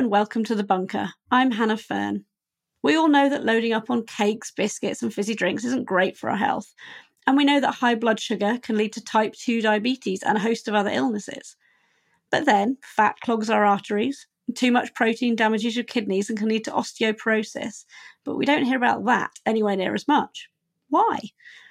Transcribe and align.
and 0.00 0.10
welcome 0.10 0.42
to 0.42 0.54
the 0.54 0.64
bunker. 0.64 1.12
I'm 1.30 1.50
Hannah 1.50 1.76
Fearn. 1.76 2.24
We 2.82 2.96
all 2.96 3.08
know 3.08 3.28
that 3.28 3.44
loading 3.44 3.74
up 3.74 3.90
on 3.90 4.06
cakes, 4.06 4.50
biscuits, 4.50 5.02
and 5.02 5.12
fizzy 5.12 5.34
drinks 5.34 5.62
isn't 5.62 5.84
great 5.84 6.16
for 6.16 6.30
our 6.30 6.38
health. 6.38 6.72
And 7.26 7.36
we 7.36 7.44
know 7.44 7.60
that 7.60 7.74
high 7.74 7.96
blood 7.96 8.18
sugar 8.18 8.58
can 8.62 8.78
lead 8.78 8.94
to 8.94 9.04
type 9.04 9.34
2 9.34 9.60
diabetes 9.60 10.22
and 10.22 10.38
a 10.38 10.40
host 10.40 10.68
of 10.68 10.74
other 10.74 10.88
illnesses. 10.88 11.54
But 12.30 12.46
then, 12.46 12.78
fat 12.82 13.20
clogs 13.20 13.50
our 13.50 13.62
arteries, 13.62 14.26
too 14.54 14.72
much 14.72 14.94
protein 14.94 15.36
damages 15.36 15.76
your 15.76 15.84
kidneys 15.84 16.30
and 16.30 16.38
can 16.38 16.48
lead 16.48 16.64
to 16.64 16.70
osteoporosis. 16.70 17.84
But 18.24 18.36
we 18.36 18.46
don't 18.46 18.64
hear 18.64 18.78
about 18.78 19.04
that 19.04 19.32
anywhere 19.44 19.76
near 19.76 19.94
as 19.94 20.08
much. 20.08 20.48
Why? 20.88 21.18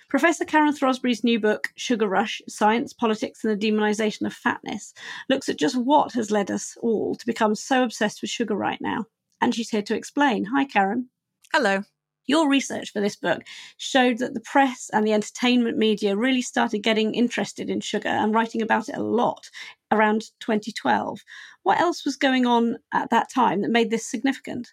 Professor 0.10 0.44
Karen 0.44 0.73
Throsby's 0.73 1.23
new 1.23 1.40
book, 1.40 1.68
Sugar 1.76 2.08
Rush 2.08 2.41
Science, 2.48 2.94
Politics, 2.94 3.44
and 3.44 3.54
the 3.54 3.67
Demonization 3.67 4.26
of 4.26 4.34
Fatness, 4.34 4.91
looks 5.30 5.48
at 5.48 5.59
just 5.59 5.76
what 5.77 6.13
has 6.13 6.31
led 6.31 6.50
us 6.50 6.76
all 6.81 7.13
to 7.13 7.26
become 7.27 7.54
so 7.54 7.84
obsessed 7.84 8.22
with 8.22 8.31
sugar 8.31 8.55
right 8.55 8.81
now. 8.81 9.05
And 9.40 9.53
she's 9.53 9.70
here 9.70 9.84
to 9.84 9.95
explain. 9.95 10.45
Hi, 10.45 10.66
Karen. 10.66 11.09
Hello. 11.53 11.84
Your 12.26 12.50
research 12.50 12.91
for 12.91 13.02
this 13.02 13.16
book 13.16 13.44
showed 13.77 14.17
that 14.17 14.34
the 14.34 14.40
press 14.40 14.90
and 14.91 15.05
the 15.05 15.14
entertainment 15.14 15.77
media 15.77 16.16
really 16.16 16.41
started 16.41 16.80
getting 16.80 17.14
interested 17.14 17.70
in 17.70 17.80
sugar 17.80 18.09
and 18.09 18.34
writing 18.34 18.64
about 18.64 18.89
it 18.89 18.98
a 18.98 19.03
lot 19.03 19.52
around 19.91 20.23
2012. 20.39 21.20
What 21.62 21.80
else 21.80 22.03
was 22.03 22.16
going 22.16 22.48
on 22.48 22.78
at 22.91 23.12
that 23.12 23.30
time 23.31 23.62
that 23.62 23.70
made 23.70 23.91
this 23.91 24.09
significant? 24.09 24.70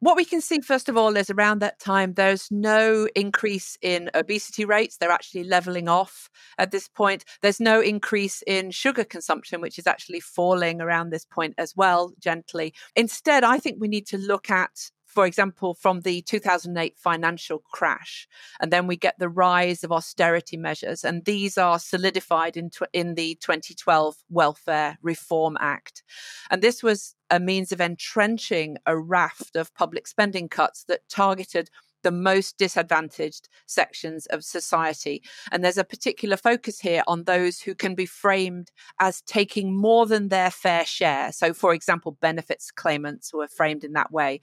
What 0.00 0.16
we 0.16 0.24
can 0.24 0.40
see, 0.40 0.60
first 0.60 0.88
of 0.88 0.96
all, 0.96 1.16
is 1.16 1.28
around 1.28 1.58
that 1.58 1.80
time, 1.80 2.14
there's 2.14 2.46
no 2.52 3.08
increase 3.16 3.76
in 3.82 4.10
obesity 4.14 4.64
rates. 4.64 4.96
They're 4.96 5.10
actually 5.10 5.42
leveling 5.42 5.88
off 5.88 6.30
at 6.56 6.70
this 6.70 6.86
point. 6.86 7.24
There's 7.42 7.58
no 7.58 7.80
increase 7.80 8.40
in 8.46 8.70
sugar 8.70 9.02
consumption, 9.02 9.60
which 9.60 9.76
is 9.76 9.88
actually 9.88 10.20
falling 10.20 10.80
around 10.80 11.10
this 11.10 11.24
point 11.24 11.54
as 11.58 11.74
well, 11.74 12.12
gently. 12.20 12.74
Instead, 12.94 13.42
I 13.42 13.58
think 13.58 13.78
we 13.80 13.88
need 13.88 14.06
to 14.08 14.18
look 14.18 14.50
at 14.50 14.70
for 15.08 15.26
example, 15.26 15.74
from 15.74 16.02
the 16.02 16.22
2008 16.22 16.96
financial 16.98 17.58
crash. 17.58 18.28
And 18.60 18.70
then 18.70 18.86
we 18.86 18.96
get 18.96 19.18
the 19.18 19.28
rise 19.28 19.82
of 19.82 19.90
austerity 19.90 20.56
measures. 20.56 21.02
And 21.02 21.24
these 21.24 21.56
are 21.56 21.78
solidified 21.78 22.56
in, 22.56 22.70
tw- 22.70 22.82
in 22.92 23.14
the 23.14 23.36
2012 23.40 24.16
Welfare 24.28 24.98
Reform 25.02 25.56
Act. 25.60 26.02
And 26.50 26.62
this 26.62 26.82
was 26.82 27.14
a 27.30 27.40
means 27.40 27.72
of 27.72 27.80
entrenching 27.80 28.76
a 28.86 28.96
raft 28.96 29.56
of 29.56 29.74
public 29.74 30.06
spending 30.06 30.48
cuts 30.48 30.84
that 30.84 31.08
targeted 31.08 31.70
the 32.02 32.10
most 32.10 32.58
disadvantaged 32.58 33.48
sections 33.66 34.26
of 34.26 34.44
society. 34.44 35.22
And 35.50 35.64
there's 35.64 35.78
a 35.78 35.84
particular 35.84 36.36
focus 36.36 36.80
here 36.80 37.02
on 37.06 37.24
those 37.24 37.60
who 37.60 37.74
can 37.74 37.94
be 37.94 38.06
framed 38.06 38.70
as 39.00 39.22
taking 39.22 39.74
more 39.74 40.06
than 40.06 40.28
their 40.28 40.50
fair 40.50 40.84
share. 40.84 41.32
So, 41.32 41.52
for 41.52 41.74
example, 41.74 42.16
benefits 42.20 42.70
claimants 42.70 43.32
were 43.32 43.48
framed 43.48 43.84
in 43.84 43.92
that 43.94 44.12
way. 44.12 44.40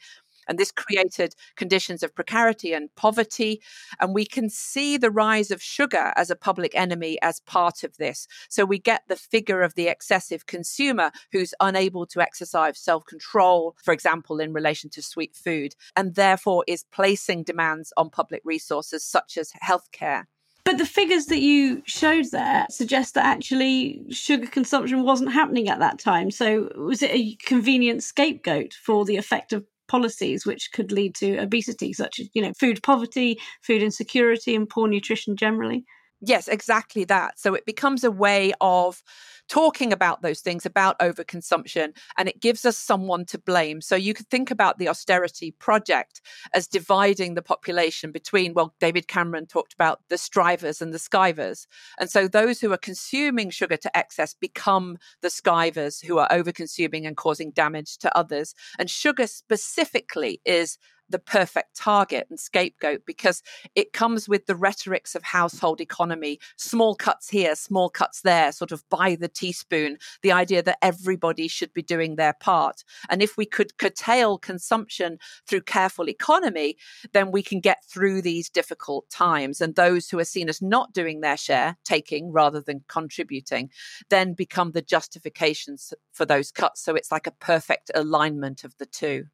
And 0.48 0.58
this 0.58 0.72
created 0.72 1.36
conditions 1.56 2.04
of 2.04 2.16
precarity 2.16 2.74
and 2.74 2.94
poverty. 2.96 3.62
And 4.00 4.14
we 4.14 4.26
can 4.26 4.50
see 4.50 4.98
the 4.98 5.12
rise 5.12 5.52
of 5.52 5.62
sugar 5.62 6.14
as 6.16 6.30
a 6.30 6.36
public 6.36 6.74
enemy 6.76 7.18
as 7.22 7.40
part 7.42 7.84
of 7.84 7.98
this. 7.98 8.28
So 8.50 8.66
we 8.66 8.80
get 8.80 9.04
the 9.08 9.16
figure 9.16 9.62
of 9.62 9.76
the 9.76 9.88
excessive 9.88 10.46
consumer 10.46 11.12
who's 11.32 11.54
unable 11.60 12.06
to 12.08 12.22
exercise 12.22 12.80
self 12.80 13.06
control, 13.06 13.76
for 13.84 13.94
example, 13.94 14.40
in 14.40 14.54
relation 14.54 14.90
to 14.92 15.02
sweet 15.02 15.36
food, 15.36 15.76
and 15.96 16.16
therefore 16.16 16.64
is 16.68 16.86
placing 16.92 17.44
demands 17.44 17.92
on 17.98 18.10
public 18.10 18.42
resources 18.46 19.04
such 19.04 19.38
as 19.38 19.52
healthcare. 19.64 20.24
But 20.64 20.80
the 20.80 20.86
figures 20.86 21.28
that 21.28 21.42
you 21.42 21.84
showed 21.86 22.32
there 22.32 22.66
suggest 22.72 23.14
that 23.14 23.26
actually 23.26 24.02
sugar 24.10 24.48
consumption 24.48 25.04
wasn't 25.04 25.32
happening 25.32 25.70
at 25.70 25.80
that 25.80 26.00
time. 26.00 26.32
So 26.32 26.72
was 26.76 27.04
it 27.04 27.12
a 27.12 27.36
convenient 27.36 28.02
scapegoat 28.02 28.74
for 28.74 29.06
the 29.06 29.18
effect 29.18 29.54
of 29.54 29.64
policies 29.88 30.46
which 30.46 30.70
could 30.74 30.92
lead 30.92 31.16
to 31.16 31.38
obesity, 31.38 31.94
such 31.94 32.20
as, 32.20 32.30
you 32.34 32.42
know, 32.42 32.54
food 32.60 32.82
poverty, 32.84 33.40
food 33.62 33.82
insecurity, 33.82 34.56
and 34.56 34.70
poor 34.70 34.88
nutrition 34.88 35.36
generally? 35.36 35.86
Yes, 36.22 36.48
exactly 36.48 37.04
that. 37.06 37.40
So 37.40 37.54
it 37.54 37.66
becomes 37.66 38.04
a 38.04 38.12
way 38.12 38.54
of 38.62 39.04
talking 39.48 39.94
about 39.94 40.22
those 40.22 40.42
things, 40.42 40.66
about 40.66 40.98
overconsumption, 41.00 41.96
and 42.18 42.28
it 42.28 42.42
gives 42.42 42.66
us 42.66 42.78
someone 42.78 43.26
to 43.26 43.38
blame. 43.38 43.82
So 43.82 43.96
you 43.96 44.14
could 44.14 44.30
think 44.30 44.52
about 44.52 44.78
the 44.78 44.90
austerity 44.90 45.52
project 45.52 46.22
as 46.54 46.68
dividing 46.68 47.36
the 47.36 47.42
population 47.42 48.12
between, 48.12 48.54
well, 48.54 48.74
David 48.80 49.08
Cameron 49.08 49.46
talked 49.46 49.74
about 49.74 50.02
the 50.10 50.18
strivers 50.18 50.82
and 50.82 50.94
the 50.94 50.98
skivers. 50.98 51.68
And 52.00 52.10
so 52.10 52.28
those 52.28 52.60
who 52.60 52.72
are 52.74 52.78
consuming 52.78 53.50
sugar 53.50 53.78
to 53.78 53.98
excess 53.98 54.34
become 54.34 54.98
the 55.22 55.30
skivers 55.30 56.04
who 56.04 56.18
are 56.18 56.30
overconsuming 56.30 57.06
and 57.06 57.18
causing 57.18 57.52
damage 57.52 57.98
to 58.00 58.18
others. 58.18 58.54
And 58.80 58.90
sugar 58.90 59.28
specifically 59.28 60.42
is 60.46 60.78
the 61.10 61.20
perfect 61.20 61.76
target 61.76 62.28
and 62.30 62.40
scapegoat 62.40 63.02
because 63.06 63.44
it 63.76 63.94
comes 63.94 64.28
with 64.28 64.46
the 64.46 64.56
rhetorics 64.56 65.16
of 65.16 65.24
household 65.24 65.82
economy 65.82 66.40
small 66.58 66.96
cuts 66.96 67.30
here, 67.30 67.56
small 67.56 67.90
cuts 67.90 68.22
there, 68.22 68.52
sort 68.52 68.72
of 68.72 68.84
by 68.90 69.16
the 69.16 69.28
teaspoon, 69.28 69.98
the 70.22 70.32
idea 70.32 70.62
that 70.64 70.78
everybody 70.82 71.48
should 71.48 71.74
be 71.74 71.82
doing 71.82 72.16
their 72.16 72.34
part. 72.34 72.84
And 73.10 73.22
if 73.22 73.38
we 73.38 73.46
could 73.46 73.78
curtail 73.78 74.38
consumption 74.38 75.18
through 75.48 75.62
careful 75.62 76.10
economy, 76.10 76.78
then 77.14 77.32
we 77.32 77.44
can 77.44 77.60
get 77.60 77.84
through 77.88 78.22
these 78.22 78.50
difficult 78.50 79.10
times. 79.10 79.62
And 79.62 79.76
those 79.76 80.10
who 80.10 80.20
are 80.20 80.26
seen 80.26 80.50
as 80.50 80.62
not 80.62 80.94
doing 80.94 81.22
their 81.22 81.38
share, 81.38 81.78
taking 81.84 82.32
rather 82.32 82.62
than 82.62 82.84
contributing, 82.88 83.70
then 84.10 84.34
become 84.34 84.72
the 84.72 84.82
justifications 84.82 85.94
for 86.14 86.26
those 86.26 86.52
cuts. 86.52 86.82
So 86.84 86.96
it's 86.96 87.12
like 87.12 87.28
a 87.28 87.32
perfect 87.32 87.92
alignment 87.94 88.64
of 88.64 88.78
the 88.78 88.86
two. 88.86 89.26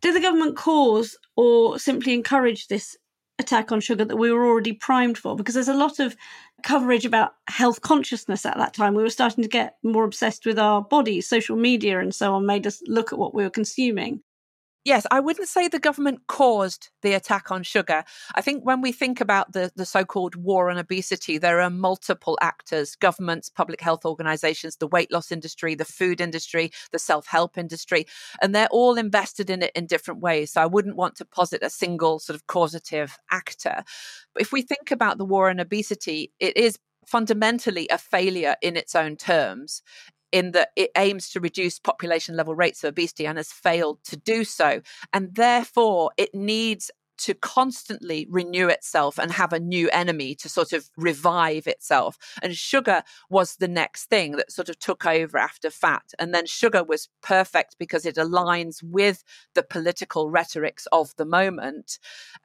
Did 0.00 0.14
the 0.14 0.20
government 0.20 0.56
cause 0.56 1.16
or 1.36 1.78
simply 1.78 2.14
encourage 2.14 2.68
this 2.68 2.96
attack 3.38 3.70
on 3.72 3.80
sugar 3.80 4.04
that 4.04 4.16
we 4.16 4.30
were 4.30 4.46
already 4.46 4.72
primed 4.72 5.18
for? 5.18 5.36
Because 5.36 5.54
there's 5.54 5.68
a 5.68 5.74
lot 5.74 5.98
of 5.98 6.16
coverage 6.62 7.04
about 7.04 7.34
health 7.48 7.80
consciousness 7.82 8.46
at 8.46 8.56
that 8.56 8.74
time. 8.74 8.94
We 8.94 9.02
were 9.02 9.10
starting 9.10 9.42
to 9.42 9.48
get 9.48 9.76
more 9.82 10.04
obsessed 10.04 10.46
with 10.46 10.58
our 10.58 10.82
bodies, 10.82 11.28
social 11.28 11.56
media 11.56 12.00
and 12.00 12.14
so 12.14 12.34
on 12.34 12.46
made 12.46 12.66
us 12.66 12.82
look 12.86 13.12
at 13.12 13.18
what 13.18 13.34
we 13.34 13.42
were 13.42 13.50
consuming 13.50 14.22
yes, 14.86 15.04
I 15.10 15.18
wouldn't 15.18 15.48
say 15.48 15.66
the 15.66 15.80
government 15.80 16.20
caused 16.28 16.90
the 17.02 17.12
attack 17.12 17.50
on 17.50 17.64
sugar. 17.64 18.04
I 18.36 18.40
think 18.40 18.64
when 18.64 18.80
we 18.80 18.92
think 18.92 19.20
about 19.20 19.52
the, 19.52 19.72
the 19.74 19.84
so 19.84 20.04
called 20.04 20.36
war 20.36 20.70
on 20.70 20.78
obesity, 20.78 21.38
there 21.38 21.60
are 21.60 21.68
multiple 21.68 22.38
actors 22.40 22.94
governments, 22.94 23.50
public 23.50 23.80
health 23.80 24.06
organizations, 24.06 24.76
the 24.76 24.86
weight 24.86 25.12
loss 25.12 25.32
industry, 25.32 25.74
the 25.74 25.84
food 25.84 26.20
industry, 26.20 26.70
the 26.92 27.00
self 27.00 27.26
help 27.26 27.58
industry, 27.58 28.06
and 28.40 28.54
they're 28.54 28.68
all 28.70 28.96
invested 28.96 29.50
in 29.50 29.60
it 29.62 29.72
in 29.74 29.86
different 29.86 30.20
ways. 30.20 30.52
So 30.52 30.62
I 30.62 30.66
wouldn't 30.66 30.96
want 30.96 31.16
to 31.16 31.24
posit 31.24 31.62
a 31.62 31.70
single 31.70 32.20
sort 32.20 32.36
of 32.36 32.46
causative 32.46 33.18
actor. 33.30 33.82
But 34.32 34.42
if 34.42 34.52
we 34.52 34.62
think 34.62 34.92
about 34.92 35.18
the 35.18 35.24
war 35.24 35.50
on 35.50 35.58
obesity, 35.58 36.32
it 36.38 36.56
is 36.56 36.78
fundamentally 37.06 37.88
a 37.90 37.98
failure 37.98 38.56
in 38.62 38.76
its 38.76 38.94
own 38.94 39.16
terms 39.16 39.82
in 40.32 40.52
that 40.52 40.70
it 40.76 40.90
aims 40.96 41.30
to 41.30 41.40
reduce 41.40 41.78
population 41.78 42.36
level 42.36 42.54
rates 42.54 42.82
of 42.84 42.88
obesity 42.88 43.26
and 43.26 43.38
has 43.38 43.52
failed 43.52 43.98
to 44.04 44.16
do 44.16 44.44
so. 44.44 44.80
And 45.12 45.34
therefore, 45.34 46.10
it 46.16 46.34
needs 46.34 46.90
to 47.18 47.34
constantly 47.34 48.26
renew 48.30 48.68
itself 48.68 49.18
and 49.18 49.32
have 49.32 49.52
a 49.52 49.60
new 49.60 49.88
enemy 49.90 50.34
to 50.36 50.48
sort 50.48 50.72
of 50.72 50.90
revive 50.96 51.66
itself. 51.66 52.18
And 52.42 52.56
sugar 52.56 53.02
was 53.30 53.56
the 53.56 53.68
next 53.68 54.06
thing 54.06 54.32
that 54.32 54.52
sort 54.52 54.68
of 54.68 54.78
took 54.78 55.06
over 55.06 55.38
after 55.38 55.70
fat. 55.70 56.12
And 56.18 56.34
then 56.34 56.46
sugar 56.46 56.84
was 56.84 57.08
perfect 57.22 57.76
because 57.78 58.06
it 58.06 58.16
aligns 58.16 58.82
with 58.82 59.24
the 59.54 59.62
political 59.62 60.30
rhetorics 60.30 60.86
of 60.92 61.14
the 61.16 61.24
moment. 61.24 61.98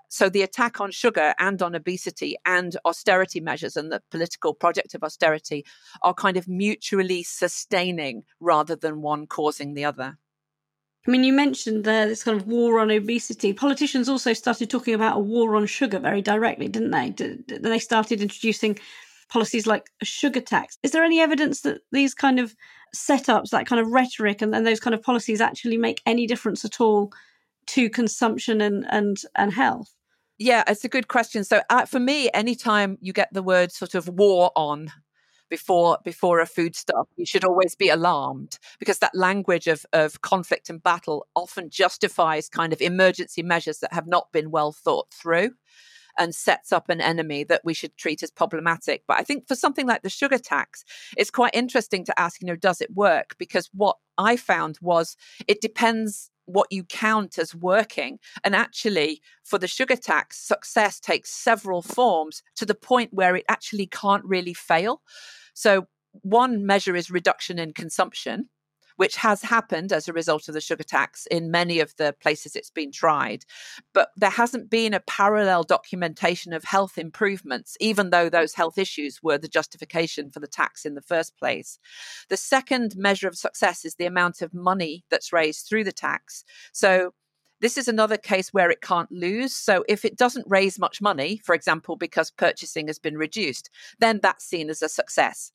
So 0.07 0.27
the 0.27 0.41
attack 0.41 0.81
on 0.81 0.91
sugar 0.91 1.33
and 1.39 1.61
on 1.61 1.73
obesity 1.73 2.35
and 2.45 2.75
austerity 2.85 3.39
measures 3.39 3.77
and 3.77 3.91
the 3.91 4.01
political 4.11 4.53
project 4.53 4.93
of 4.93 5.03
austerity 5.03 5.65
are 6.01 6.13
kind 6.13 6.35
of 6.35 6.49
mutually 6.49 7.23
sustaining 7.23 8.23
rather 8.39 8.75
than 8.75 9.01
one 9.01 9.25
causing 9.25 9.73
the 9.73 9.85
other. 9.85 10.17
I 11.07 11.11
mean, 11.11 11.23
you 11.23 11.33
mentioned 11.33 11.83
this 11.83 12.23
kind 12.23 12.39
of 12.39 12.47
war 12.47 12.79
on 12.79 12.91
obesity. 12.91 13.53
Politicians 13.53 14.07
also 14.07 14.33
started 14.33 14.69
talking 14.69 14.93
about 14.93 15.17
a 15.17 15.19
war 15.19 15.55
on 15.55 15.65
sugar 15.65 15.97
very 15.97 16.21
directly, 16.21 16.67
didn't 16.67 16.91
they? 16.91 17.09
They 17.57 17.79
started 17.79 18.21
introducing 18.21 18.77
policies 19.29 19.65
like 19.65 19.89
a 20.01 20.05
sugar 20.05 20.41
tax. 20.41 20.77
Is 20.83 20.91
there 20.91 21.03
any 21.03 21.19
evidence 21.19 21.61
that 21.61 21.81
these 21.91 22.13
kind 22.13 22.39
of 22.39 22.55
setups, 22.95 23.49
that 23.49 23.65
kind 23.65 23.79
of 23.79 23.91
rhetoric, 23.91 24.41
and, 24.41 24.53
and 24.53 24.67
those 24.67 24.79
kind 24.79 24.93
of 24.93 25.01
policies 25.01 25.41
actually 25.41 25.77
make 25.77 26.01
any 26.05 26.27
difference 26.27 26.63
at 26.65 26.79
all 26.79 27.11
to 27.67 27.89
consumption 27.89 28.61
and 28.61 28.85
and 28.91 29.21
and 29.35 29.53
health? 29.53 29.95
Yeah, 30.37 30.63
it's 30.67 30.83
a 30.83 30.89
good 30.89 31.07
question. 31.07 31.43
So, 31.43 31.61
uh, 31.69 31.85
for 31.85 31.99
me, 31.99 32.29
anytime 32.33 32.97
you 33.01 33.13
get 33.13 33.29
the 33.31 33.43
word 33.43 33.71
sort 33.71 33.95
of 33.95 34.07
war 34.07 34.51
on 34.55 34.91
before 35.51 35.99
before 36.03 36.39
a 36.39 36.47
foodstuff, 36.47 37.07
you 37.17 37.27
should 37.27 37.45
always 37.45 37.75
be 37.75 37.89
alarmed 37.89 38.57
because 38.79 38.99
that 38.99 39.13
language 39.15 39.67
of 39.67 39.85
of 39.93 40.21
conflict 40.21 40.71
and 40.71 40.81
battle 40.81 41.27
often 41.35 41.69
justifies 41.69 42.49
kind 42.49 42.73
of 42.73 42.81
emergency 42.81 43.43
measures 43.43 43.79
that 43.79 43.93
have 43.93 44.07
not 44.07 44.31
been 44.31 44.49
well 44.51 44.71
thought 44.71 45.09
through. 45.13 45.51
and 46.17 46.35
sets 46.35 46.71
up 46.71 46.89
an 46.89 47.01
enemy 47.01 47.43
that 47.45 47.61
we 47.63 47.73
should 47.73 47.95
treat 47.97 48.21
as 48.23 48.31
problematic. 48.31 49.03
But 49.07 49.19
I 49.19 49.23
think 49.23 49.47
for 49.47 49.55
something 49.55 49.87
like 49.87 50.03
the 50.03 50.09
sugar 50.09 50.37
tax, 50.37 50.83
it's 51.17 51.31
quite 51.31 51.55
interesting 51.55 52.03
to 52.05 52.19
ask, 52.19 52.41
you 52.41 52.47
know, 52.47 52.55
does 52.55 52.81
it 52.81 52.93
work? 52.95 53.35
Because 53.37 53.69
what 53.73 53.97
I 54.17 54.35
found 54.37 54.77
was 54.81 55.15
it 55.47 55.61
depends 55.61 56.29
what 56.45 56.67
you 56.69 56.83
count 56.83 57.37
as 57.37 57.55
working. 57.55 58.19
And 58.43 58.55
actually, 58.55 59.21
for 59.43 59.57
the 59.57 59.67
sugar 59.67 59.95
tax, 59.95 60.37
success 60.37 60.99
takes 60.99 61.29
several 61.31 61.81
forms 61.81 62.43
to 62.57 62.65
the 62.65 62.75
point 62.75 63.13
where 63.13 63.35
it 63.35 63.45
actually 63.47 63.87
can't 63.87 64.25
really 64.25 64.53
fail. 64.53 65.01
So, 65.61 65.85
one 66.23 66.65
measure 66.65 66.95
is 66.95 67.11
reduction 67.11 67.59
in 67.59 67.73
consumption 67.73 68.49
which 68.97 69.15
has 69.15 69.41
happened 69.41 69.91
as 69.91 70.07
a 70.07 70.13
result 70.13 70.47
of 70.47 70.53
the 70.53 70.61
sugar 70.61 70.83
tax 70.83 71.25
in 71.31 71.49
many 71.49 71.79
of 71.79 71.95
the 71.97 72.13
places 72.21 72.55
it's 72.55 72.69
been 72.69 72.91
tried. 72.91 73.45
But 73.93 74.09
there 74.15 74.29
hasn't 74.29 74.69
been 74.69 74.93
a 74.93 74.99
parallel 74.99 75.63
documentation 75.63 76.53
of 76.53 76.63
health 76.63 76.99
improvements, 76.99 77.75
even 77.79 78.11
though 78.11 78.29
those 78.29 78.53
health 78.53 78.77
issues 78.77 79.23
were 79.23 79.39
the 79.39 79.47
justification 79.47 80.29
for 80.29 80.39
the 80.39 80.45
tax 80.45 80.85
in 80.85 80.93
the 80.93 81.01
first 81.01 81.35
place. 81.37 81.79
The 82.29 82.37
second 82.37 82.95
measure 82.95 83.27
of 83.27 83.37
success 83.37 83.85
is 83.85 83.95
the 83.95 84.05
amount 84.05 84.43
of 84.43 84.53
money 84.53 85.03
that's 85.09 85.33
raised 85.33 85.67
through 85.67 85.85
the 85.85 85.91
tax. 85.91 86.43
So 86.71 87.13
this 87.61 87.77
is 87.77 87.87
another 87.87 88.17
case 88.17 88.53
where 88.53 88.69
it 88.69 88.81
can't 88.81 89.11
lose. 89.11 89.55
So 89.55 89.85
if 89.87 90.03
it 90.03 90.17
doesn't 90.17 90.45
raise 90.49 90.79
much 90.79 91.01
money, 91.01 91.39
for 91.43 91.55
example, 91.55 91.95
because 91.95 92.31
purchasing 92.31 92.87
has 92.87 92.99
been 92.99 93.17
reduced, 93.17 93.69
then 93.99 94.19
that's 94.21 94.45
seen 94.45 94.69
as 94.69 94.81
a 94.81 94.89
success. 94.89 95.51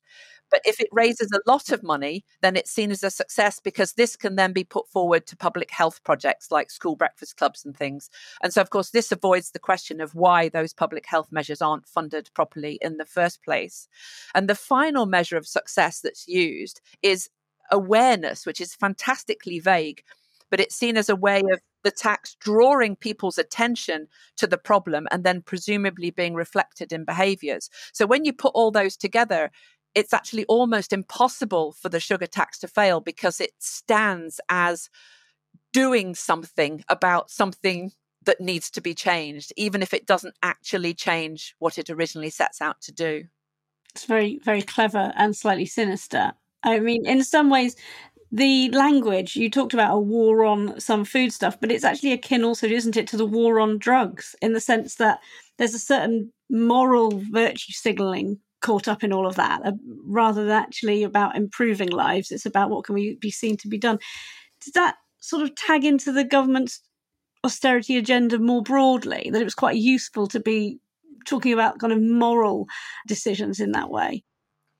But 0.49 0.61
if 0.65 0.79
it 0.79 0.87
raises 0.91 1.31
a 1.31 1.49
lot 1.49 1.71
of 1.71 1.83
money, 1.83 2.25
then 2.41 2.55
it's 2.55 2.71
seen 2.71 2.91
as 2.91 3.03
a 3.03 3.09
success 3.09 3.59
because 3.59 3.93
this 3.93 4.15
can 4.15 4.35
then 4.35 4.53
be 4.53 4.63
put 4.63 4.87
forward 4.89 5.27
to 5.27 5.37
public 5.37 5.71
health 5.71 6.03
projects 6.03 6.51
like 6.51 6.71
school 6.71 6.95
breakfast 6.95 7.37
clubs 7.37 7.65
and 7.65 7.75
things. 7.75 8.09
And 8.41 8.53
so, 8.53 8.61
of 8.61 8.69
course, 8.69 8.91
this 8.91 9.11
avoids 9.11 9.51
the 9.51 9.59
question 9.59 9.99
of 9.99 10.15
why 10.15 10.49
those 10.49 10.73
public 10.73 11.05
health 11.05 11.27
measures 11.31 11.61
aren't 11.61 11.87
funded 11.87 12.29
properly 12.33 12.79
in 12.81 12.97
the 12.97 13.05
first 13.05 13.43
place. 13.43 13.87
And 14.33 14.49
the 14.49 14.55
final 14.55 15.05
measure 15.05 15.37
of 15.37 15.47
success 15.47 15.99
that's 15.99 16.27
used 16.27 16.81
is 17.01 17.29
awareness, 17.71 18.45
which 18.45 18.61
is 18.61 18.73
fantastically 18.73 19.59
vague, 19.59 20.03
but 20.49 20.59
it's 20.59 20.75
seen 20.75 20.97
as 20.97 21.09
a 21.09 21.15
way 21.15 21.41
of 21.51 21.61
the 21.83 21.91
tax 21.91 22.35
drawing 22.39 22.95
people's 22.95 23.37
attention 23.37 24.07
to 24.37 24.47
the 24.47 24.57
problem 24.57 25.07
and 25.11 25.23
then 25.23 25.41
presumably 25.41 26.11
being 26.11 26.33
reflected 26.33 26.91
in 26.91 27.05
behaviors. 27.05 27.69
So 27.93 28.05
when 28.05 28.25
you 28.25 28.33
put 28.33 28.53
all 28.55 28.71
those 28.71 28.97
together, 28.97 29.51
it's 29.95 30.13
actually 30.13 30.45
almost 30.45 30.93
impossible 30.93 31.71
for 31.73 31.89
the 31.89 31.99
sugar 31.99 32.27
tax 32.27 32.59
to 32.59 32.67
fail 32.67 32.99
because 32.99 33.41
it 33.41 33.51
stands 33.59 34.39
as 34.49 34.89
doing 35.73 36.15
something 36.15 36.83
about 36.89 37.29
something 37.31 37.91
that 38.25 38.41
needs 38.41 38.69
to 38.71 38.81
be 38.81 38.93
changed, 38.93 39.53
even 39.57 39.81
if 39.81 39.93
it 39.93 40.05
doesn't 40.05 40.35
actually 40.43 40.93
change 40.93 41.55
what 41.59 41.77
it 41.77 41.89
originally 41.89 42.29
sets 42.29 42.61
out 42.61 42.81
to 42.81 42.91
do. 42.91 43.23
It's 43.95 44.05
very, 44.05 44.39
very 44.43 44.61
clever 44.61 45.13
and 45.15 45.35
slightly 45.35 45.65
sinister. 45.65 46.33
I 46.63 46.79
mean, 46.79 47.05
in 47.05 47.23
some 47.23 47.49
ways, 47.49 47.75
the 48.31 48.69
language 48.71 49.35
you 49.35 49.49
talked 49.49 49.73
about 49.73 49.95
a 49.95 49.99
war 49.99 50.43
on 50.43 50.79
some 50.79 51.05
food 51.05 51.31
stuff, 51.31 51.59
but 51.59 51.71
it's 51.71 51.85
actually 51.85 52.11
akin 52.11 52.43
also, 52.43 52.67
isn't 52.67 52.97
it, 52.97 53.07
to 53.07 53.17
the 53.17 53.25
war 53.25 53.59
on 53.59 53.77
drugs 53.77 54.35
in 54.41 54.53
the 54.53 54.59
sense 54.59 54.95
that 54.95 55.19
there's 55.57 55.73
a 55.73 55.79
certain 55.79 56.31
moral 56.49 57.23
virtue 57.31 57.71
signaling 57.71 58.39
caught 58.61 58.87
up 58.87 59.03
in 59.03 59.13
all 59.13 59.27
of 59.27 59.35
that 59.35 59.61
uh, 59.65 59.71
rather 60.05 60.43
than 60.43 60.57
actually 60.57 61.03
about 61.03 61.35
improving 61.35 61.89
lives 61.89 62.31
it's 62.31 62.45
about 62.45 62.71
what 62.71 62.83
can 62.83 62.95
we 62.95 63.15
be 63.15 63.31
seen 63.31 63.55
to 63.55 63.67
be 63.67 63.77
done. 63.77 63.99
Does 64.63 64.73
that 64.73 64.95
sort 65.19 65.43
of 65.43 65.55
tag 65.55 65.85
into 65.85 66.11
the 66.11 66.23
government's 66.23 66.81
austerity 67.43 67.97
agenda 67.97 68.39
more 68.39 68.63
broadly 68.63 69.29
that 69.31 69.41
it 69.41 69.45
was 69.45 69.55
quite 69.55 69.77
useful 69.77 70.27
to 70.27 70.39
be 70.39 70.79
talking 71.25 71.53
about 71.53 71.79
kind 71.79 71.93
of 71.93 72.01
moral 72.01 72.65
decisions 73.07 73.59
in 73.59 73.71
that 73.71 73.89
way 73.89 74.23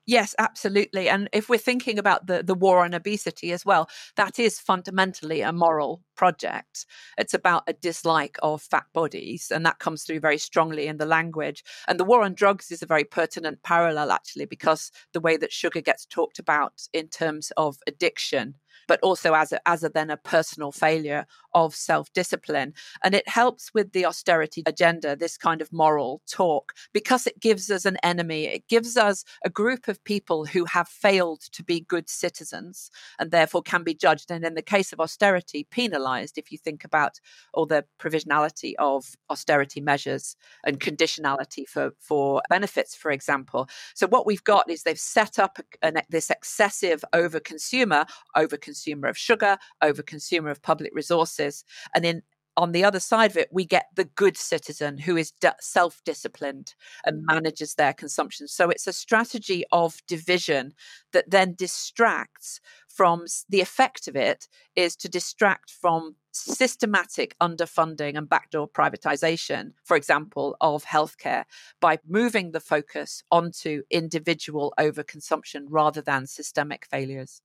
Yes, 0.08 0.34
absolutely. 0.38 1.06
And 1.10 1.28
if 1.34 1.50
we're 1.50 1.58
thinking 1.58 1.98
about 1.98 2.26
the, 2.28 2.42
the 2.42 2.54
war 2.54 2.82
on 2.82 2.94
obesity 2.94 3.52
as 3.52 3.66
well, 3.66 3.90
that 4.16 4.38
is 4.38 4.58
fundamentally 4.58 5.42
a 5.42 5.52
moral 5.52 6.02
project. 6.16 6.86
It's 7.18 7.34
about 7.34 7.64
a 7.66 7.74
dislike 7.74 8.38
of 8.42 8.62
fat 8.62 8.86
bodies, 8.94 9.52
and 9.54 9.66
that 9.66 9.80
comes 9.80 10.04
through 10.04 10.20
very 10.20 10.38
strongly 10.38 10.86
in 10.86 10.96
the 10.96 11.04
language. 11.04 11.62
And 11.86 12.00
the 12.00 12.04
war 12.06 12.22
on 12.22 12.32
drugs 12.32 12.70
is 12.70 12.82
a 12.82 12.86
very 12.86 13.04
pertinent 13.04 13.62
parallel, 13.62 14.10
actually, 14.10 14.46
because 14.46 14.90
the 15.12 15.20
way 15.20 15.36
that 15.36 15.52
sugar 15.52 15.82
gets 15.82 16.06
talked 16.06 16.38
about 16.38 16.72
in 16.94 17.08
terms 17.08 17.52
of 17.58 17.76
addiction 17.86 18.54
but 18.86 19.00
also 19.02 19.34
as 19.34 19.52
a, 19.52 19.68
as 19.68 19.84
a 19.84 19.90
then 19.90 20.08
a 20.08 20.16
personal 20.16 20.72
failure 20.72 21.26
of 21.64 21.74
self 21.74 22.12
discipline. 22.12 22.72
And 23.02 23.14
it 23.14 23.28
helps 23.28 23.72
with 23.74 23.92
the 23.92 24.06
austerity 24.06 24.62
agenda, 24.66 25.16
this 25.16 25.36
kind 25.36 25.60
of 25.60 25.72
moral 25.72 26.22
talk, 26.30 26.72
because 26.92 27.26
it 27.26 27.40
gives 27.40 27.70
us 27.70 27.84
an 27.84 27.98
enemy. 28.02 28.46
It 28.46 28.68
gives 28.68 28.96
us 28.96 29.24
a 29.44 29.50
group 29.50 29.88
of 29.88 30.02
people 30.04 30.44
who 30.44 30.64
have 30.66 30.88
failed 30.88 31.42
to 31.52 31.62
be 31.64 31.80
good 31.80 32.08
citizens 32.08 32.90
and 33.18 33.30
therefore 33.30 33.62
can 33.62 33.82
be 33.82 33.94
judged. 33.94 34.30
And 34.30 34.44
in 34.44 34.54
the 34.54 34.62
case 34.62 34.92
of 34.92 35.00
austerity, 35.00 35.66
penalized 35.70 36.38
if 36.38 36.52
you 36.52 36.58
think 36.58 36.84
about 36.84 37.20
all 37.52 37.66
the 37.66 37.84
provisionality 37.98 38.72
of 38.78 39.16
austerity 39.30 39.80
measures 39.80 40.36
and 40.64 40.80
conditionality 40.80 41.66
for, 41.66 41.92
for 41.98 42.42
benefits, 42.48 42.94
for 42.94 43.10
example. 43.10 43.68
So 43.94 44.06
what 44.06 44.26
we've 44.26 44.44
got 44.44 44.70
is 44.70 44.82
they've 44.82 44.98
set 44.98 45.38
up 45.38 45.58
a, 45.82 45.88
a, 45.88 46.02
this 46.08 46.30
excessive 46.30 47.04
over 47.12 47.40
consumer, 47.40 48.06
over 48.36 48.56
consumer 48.56 49.08
of 49.08 49.16
sugar, 49.18 49.58
over 49.82 50.02
consumer 50.02 50.50
of 50.50 50.62
public 50.62 50.92
resources. 50.94 51.47
And 51.94 52.04
in 52.04 52.22
on 52.58 52.72
the 52.72 52.84
other 52.84 52.98
side 52.98 53.30
of 53.30 53.36
it, 53.36 53.48
we 53.52 53.64
get 53.64 53.86
the 53.94 54.04
good 54.04 54.36
citizen 54.36 54.98
who 54.98 55.16
is 55.16 55.30
d- 55.30 55.48
self 55.60 56.02
disciplined 56.04 56.74
and 57.04 57.22
mm. 57.22 57.32
manages 57.32 57.74
their 57.74 57.92
consumption. 57.92 58.48
So 58.48 58.68
it's 58.68 58.88
a 58.88 58.92
strategy 58.92 59.62
of 59.70 60.04
division 60.08 60.74
that 61.12 61.30
then 61.30 61.54
distracts 61.54 62.60
from 62.88 63.26
the 63.48 63.60
effect 63.60 64.08
of 64.08 64.16
it 64.16 64.48
is 64.74 64.96
to 64.96 65.08
distract 65.08 65.70
from 65.70 66.16
systematic 66.32 67.36
underfunding 67.40 68.18
and 68.18 68.28
backdoor 68.28 68.68
privatization, 68.68 69.72
for 69.84 69.96
example, 69.96 70.56
of 70.60 70.84
healthcare 70.84 71.44
by 71.80 71.98
moving 72.08 72.50
the 72.50 72.60
focus 72.60 73.22
onto 73.30 73.82
individual 73.88 74.74
overconsumption 74.80 75.66
rather 75.68 76.02
than 76.02 76.26
systemic 76.26 76.86
failures. 76.86 77.40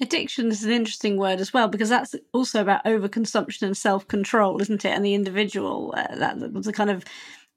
Addiction 0.00 0.48
is 0.48 0.64
an 0.64 0.70
interesting 0.72 1.16
word 1.16 1.38
as 1.38 1.52
well 1.52 1.68
because 1.68 1.88
that's 1.88 2.14
also 2.32 2.60
about 2.60 2.84
overconsumption 2.84 3.62
and 3.62 3.76
self 3.76 4.08
control, 4.08 4.60
isn't 4.60 4.84
it? 4.84 4.90
And 4.90 5.04
the 5.04 5.14
individual, 5.14 5.94
uh, 5.96 6.16
that 6.16 6.52
was 6.52 6.66
a 6.66 6.72
kind 6.72 6.90
of 6.90 7.04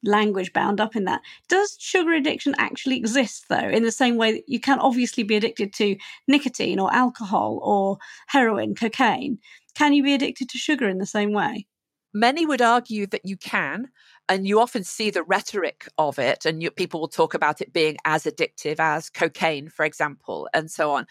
language 0.04 0.54
bound 0.54 0.80
up 0.80 0.96
in 0.96 1.06
that. 1.06 1.22
Does 1.50 1.76
sugar 1.80 2.14
addiction 2.14 2.56
actually 2.58 2.98
exist, 2.98 3.46
though, 3.50 3.70
in 3.70 3.84
the 3.84 3.92
same 3.92 4.18
way 4.18 4.34
that 4.34 4.48
you 4.48 4.60
can 4.60 4.80
obviously 4.80 5.24
be 5.24 5.36
addicted 5.36 5.74
to 5.74 5.98
nicotine 6.28 6.80
or 6.80 6.94
alcohol 6.94 7.60
or 7.64 7.98
heroin, 8.28 8.76
cocaine? 8.76 9.40
Can 9.74 9.94
you 9.94 10.04
be 10.04 10.14
addicted 10.14 10.50
to 10.50 10.58
sugar 10.58 10.88
in 10.88 11.00
the 11.00 11.06
same 11.06 11.34
way? 11.34 11.68
Many 12.14 12.46
would 12.46 12.62
argue 12.62 13.08
that 13.08 13.26
you 13.26 13.36
can, 13.36 13.90
and 14.28 14.48
you 14.48 14.60
often 14.60 14.84
see 14.84 15.10
the 15.10 15.24
rhetoric 15.24 15.88
of 15.98 16.18
it, 16.18 16.46
and 16.46 16.62
you, 16.62 16.72
people 16.72 17.00
will 17.00 17.08
talk 17.08 17.34
about 17.34 17.62
it 17.62 17.74
being 17.74 17.98
as 18.06 18.24
addictive 18.24 18.80
as 18.80 19.10
cocaine, 19.10 19.70
for 19.70 19.86
example, 19.86 20.50
and 20.54 20.70
so 20.72 20.92
on. 20.92 21.06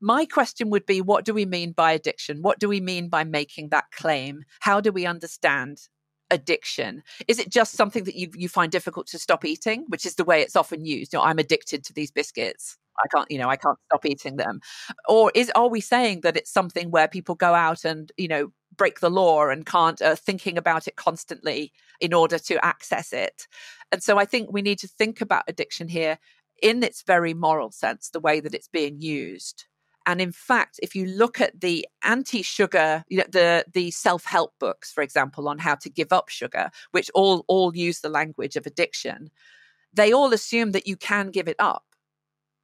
My 0.00 0.26
question 0.26 0.70
would 0.70 0.86
be 0.86 1.00
what 1.00 1.24
do 1.24 1.32
we 1.32 1.46
mean 1.46 1.72
by 1.72 1.92
addiction? 1.92 2.42
What 2.42 2.58
do 2.58 2.68
we 2.68 2.80
mean 2.80 3.08
by 3.08 3.24
making 3.24 3.70
that 3.70 3.90
claim? 3.92 4.44
How 4.60 4.80
do 4.80 4.92
we 4.92 5.06
understand 5.06 5.88
addiction? 6.30 7.02
Is 7.26 7.38
it 7.38 7.50
just 7.50 7.74
something 7.74 8.04
that 8.04 8.16
you, 8.16 8.28
you 8.34 8.48
find 8.48 8.70
difficult 8.70 9.06
to 9.08 9.18
stop 9.18 9.44
eating, 9.44 9.84
which 9.88 10.04
is 10.04 10.16
the 10.16 10.24
way 10.24 10.42
it's 10.42 10.56
often 10.56 10.84
used? 10.84 11.12
You 11.12 11.18
know, 11.18 11.24
I'm 11.24 11.38
addicted 11.38 11.84
to 11.84 11.92
these 11.92 12.10
biscuits. 12.10 12.76
I 13.02 13.08
can't, 13.08 13.30
you 13.30 13.38
know, 13.38 13.48
I 13.48 13.56
can't 13.56 13.78
stop 13.86 14.04
eating 14.04 14.36
them. 14.36 14.60
Or 15.08 15.30
is 15.34 15.50
are 15.54 15.68
we 15.68 15.80
saying 15.80 16.22
that 16.22 16.36
it's 16.36 16.50
something 16.50 16.90
where 16.90 17.08
people 17.08 17.34
go 17.34 17.54
out 17.54 17.84
and, 17.84 18.10
you 18.16 18.28
know, 18.28 18.52
break 18.76 19.00
the 19.00 19.10
law 19.10 19.48
and 19.48 19.64
can't 19.64 20.00
uh, 20.02 20.16
thinking 20.16 20.58
about 20.58 20.86
it 20.88 20.96
constantly 20.96 21.72
in 22.00 22.14
order 22.14 22.38
to 22.38 22.64
access 22.64 23.12
it. 23.12 23.46
And 23.92 24.02
so 24.02 24.18
I 24.18 24.24
think 24.24 24.52
we 24.52 24.62
need 24.62 24.78
to 24.80 24.88
think 24.88 25.20
about 25.20 25.44
addiction 25.48 25.88
here 25.88 26.18
in 26.62 26.82
its 26.82 27.02
very 27.02 27.34
moral 27.34 27.70
sense, 27.70 28.10
the 28.10 28.20
way 28.20 28.40
that 28.40 28.54
it's 28.54 28.68
being 28.68 29.00
used. 29.00 29.66
And 30.06 30.20
in 30.20 30.32
fact, 30.32 30.80
if 30.82 30.96
you 30.96 31.06
look 31.06 31.40
at 31.40 31.60
the 31.60 31.86
anti-sugar, 32.02 33.04
you 33.08 33.18
know, 33.18 33.24
the 33.30 33.64
the 33.72 33.90
self-help 33.90 34.54
books, 34.58 34.90
for 34.90 35.02
example, 35.02 35.48
on 35.48 35.58
how 35.58 35.74
to 35.74 35.90
give 35.90 36.12
up 36.12 36.30
sugar, 36.30 36.70
which 36.92 37.10
all 37.14 37.44
all 37.46 37.76
use 37.76 38.00
the 38.00 38.08
language 38.08 38.56
of 38.56 38.66
addiction, 38.66 39.30
they 39.92 40.12
all 40.12 40.32
assume 40.32 40.72
that 40.72 40.86
you 40.86 40.96
can 40.96 41.30
give 41.30 41.46
it 41.46 41.56
up. 41.58 41.84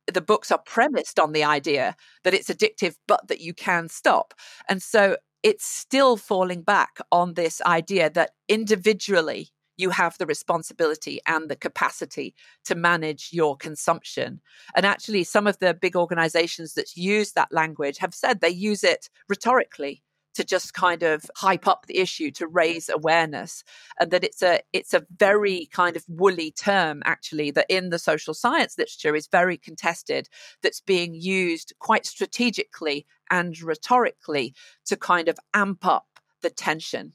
The 0.07 0.23
books 0.23 0.50
are 0.50 0.59
premised 0.59 1.19
on 1.19 1.33
the 1.33 1.45
idea 1.45 1.97
that 2.23 2.35
it's 2.35 2.49
addictive, 2.49 2.97
but 3.07 3.29
that 3.29 3.41
you 3.41 3.53
can 3.53 3.88
stop. 3.88 4.35
And 4.69 4.83
so 4.83 5.17
it's 5.44 5.66
still 5.66 6.16
falling 6.16 6.62
back 6.62 6.96
on 7.12 7.34
this 7.34 7.60
idea 7.62 8.08
that 8.10 8.30
individually 8.48 9.50
you 9.76 9.90
have 9.90 10.16
the 10.16 10.26
responsibility 10.26 11.20
and 11.26 11.50
the 11.50 11.56
capacity 11.56 12.34
to 12.64 12.74
manage 12.74 13.28
your 13.30 13.56
consumption. 13.56 14.40
And 14.74 14.86
actually, 14.86 15.24
some 15.24 15.46
of 15.46 15.58
the 15.58 15.74
big 15.74 15.96
organizations 15.96 16.74
that 16.74 16.96
use 16.96 17.32
that 17.32 17.52
language 17.52 17.98
have 17.98 18.14
said 18.14 18.40
they 18.40 18.48
use 18.48 18.82
it 18.82 19.10
rhetorically. 19.28 20.02
To 20.35 20.45
just 20.45 20.75
kind 20.75 21.03
of 21.03 21.25
hype 21.37 21.67
up 21.67 21.87
the 21.87 21.99
issue 21.99 22.31
to 22.33 22.47
raise 22.47 22.88
awareness 22.88 23.64
and 23.99 24.11
that 24.11 24.25
it's 24.25 24.43
a 24.43 24.61
it's 24.73 24.95
a 24.95 25.07
very 25.17 25.69
kind 25.73 25.97
of 25.97 26.05
woolly 26.09 26.50
term 26.50 27.03
actually 27.05 27.50
that 27.50 27.67
in 27.69 27.91
the 27.91 27.99
social 27.99 28.35
science 28.35 28.76
literature 28.76 29.14
is 29.14 29.26
very 29.26 29.57
contested 29.57 30.29
that's 30.62 30.81
being 30.81 31.14
used 31.14 31.73
quite 31.79 32.07
strategically 32.07 33.07
and 33.31 33.61
rhetorically 33.62 34.55
to 34.85 34.97
kind 34.97 35.29
of 35.29 35.38
amp 35.55 35.85
up 35.87 36.07
the 36.43 36.50
tension. 36.50 37.12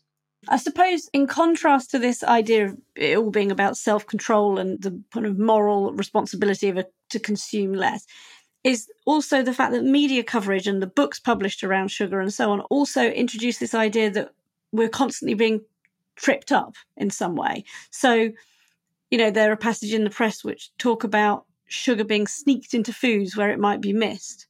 I 0.48 0.58
suppose, 0.58 1.10
in 1.12 1.28
contrast 1.28 1.92
to 1.92 2.00
this 2.00 2.24
idea 2.24 2.68
of 2.68 2.78
it 2.96 3.18
all 3.18 3.30
being 3.30 3.52
about 3.52 3.78
self 3.78 4.06
control 4.06 4.58
and 4.58 4.82
the 4.82 5.02
kind 5.14 5.26
of 5.26 5.38
moral 5.38 5.92
responsibility 5.94 6.70
of 6.70 6.78
a, 6.78 6.86
to 7.10 7.20
consume 7.20 7.74
less, 7.74 8.06
is 8.64 8.90
also 9.06 9.42
the 9.42 9.54
fact 9.54 9.72
that 9.72 9.84
media 9.84 10.24
coverage 10.24 10.68
and 10.68 10.82
the 10.82 10.88
books 10.88 11.20
published 11.20 11.64
around 11.64 11.90
sugar 11.90 12.20
and 12.20 12.34
so 12.34 12.52
on 12.52 12.62
also 12.62 13.04
introduce 13.04 13.58
this 13.58 13.74
idea 13.74 14.12
that 14.12 14.34
we're 14.72 14.90
constantly 14.90 15.34
being 15.34 15.62
tripped 16.16 16.52
up 16.52 16.76
in 16.98 17.10
some 17.10 17.36
way. 17.36 17.64
So, 17.90 18.32
you 19.10 19.18
know, 19.18 19.32
there 19.32 19.52
are 19.52 19.56
passages 19.56 19.96
in 19.96 20.04
the 20.04 20.10
press 20.10 20.44
which 20.44 20.76
talk 20.78 21.04
about 21.04 21.46
sugar 21.68 22.04
being 22.04 22.28
sneaked 22.28 22.74
into 22.74 22.92
foods 22.92 23.38
where 23.38 23.50
it 23.50 23.60
might 23.60 23.82
be 23.82 23.94
missed. 23.94 24.48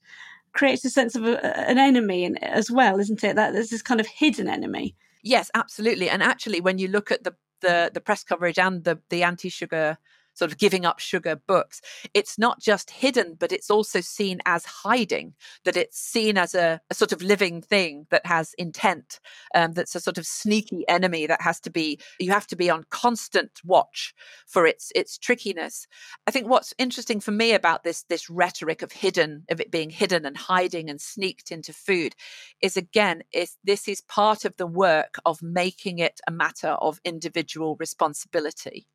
Creates 0.54 0.84
a 0.84 0.89
sense 0.89 1.16
of 1.16 1.25
a, 1.25 1.70
an 1.70 1.78
enemy 1.78 2.24
in, 2.24 2.38
as 2.38 2.72
well, 2.72 3.00
isn't 3.00 3.24
it? 3.24 3.36
That 3.36 3.54
there's 3.54 3.70
this 3.70 3.84
kind 3.84 4.00
of 4.00 4.08
hidden 4.08 4.50
enemy. 4.50 4.96
Yes, 5.22 5.51
absolutely. 5.54 6.10
And 6.10 6.24
actually, 6.24 6.60
when 6.60 6.80
you 6.80 6.88
look 6.88 7.12
at 7.12 7.24
the 7.24 7.36
the, 7.62 7.92
the 7.94 8.01
press 8.01 8.24
coverage 8.24 8.58
and 8.58 8.84
the 8.84 9.00
the 9.10 9.22
anti 9.22 9.50
sugar 9.50 9.98
sort 10.39 10.51
of 10.51 10.58
giving 10.58 10.86
up 10.86 11.00
sugar 11.00 11.36
books, 11.36 11.81
it's 12.13 12.39
not 12.39 12.60
just 12.62 12.89
hidden, 12.89 13.36
but 13.38 13.51
it's 13.51 13.69
also 13.69 14.01
seen 14.01 14.39
as 14.46 14.65
hiding, 14.65 15.34
that 15.65 15.77
it's 15.77 16.00
seen 16.00 16.38
as 16.38 16.55
a, 16.55 16.81
a 16.89 16.93
sort 16.93 17.12
of 17.12 17.22
living 17.22 17.62
thing 17.62 18.08
that 18.10 18.25
has 18.25 18.53
intent, 18.58 19.19
um, 19.53 19.74
that's 19.74 19.96
a 19.96 20.00
sort 20.00 20.17
of 20.17 20.25
sneaky 20.25 20.88
enemy 20.88 21.27
that 21.27 21.41
has 21.41 21.60
to 21.60 21.69
be, 21.69 22.00
you 22.19 22.31
have 22.31 22.48
to 22.48 22.55
be 22.55 22.69
on 22.69 22.86
constant 22.89 23.51
watch 23.63 24.13
for 24.48 24.65
its, 24.65 24.91
its 24.96 25.17
trickiness. 25.17 25.86
I 26.25 26.31
think 26.31 26.48
what's 26.48 26.74
interesting 26.77 27.19
for 27.19 27.31
me 27.31 27.53
about 27.53 27.84
this, 27.84 28.03
this 28.10 28.29
rhetoric 28.29 28.81
of 28.81 28.91
hidden, 28.91 29.43
of 29.50 29.60
it 29.60 29.72
being 29.72 29.89
hidden 29.89 30.25
and 30.25 30.38
hiding 30.38 30.89
and 30.89 31.00
sneaked 31.01 31.51
into 31.51 31.74
food 31.74 32.15
is 32.62 32.77
again, 32.77 33.24
is 33.34 33.58
this 33.63 33.88
is 33.88 34.01
part 34.01 34.46
of 34.46 34.55
the 34.58 34.67
work 34.67 35.15
of 35.25 35.41
making 35.41 36.00
it 36.00 36.22
a 36.27 36.31
matter 36.31 36.69
of 36.69 37.00
individual 37.03 37.75
responsibility 37.77 38.88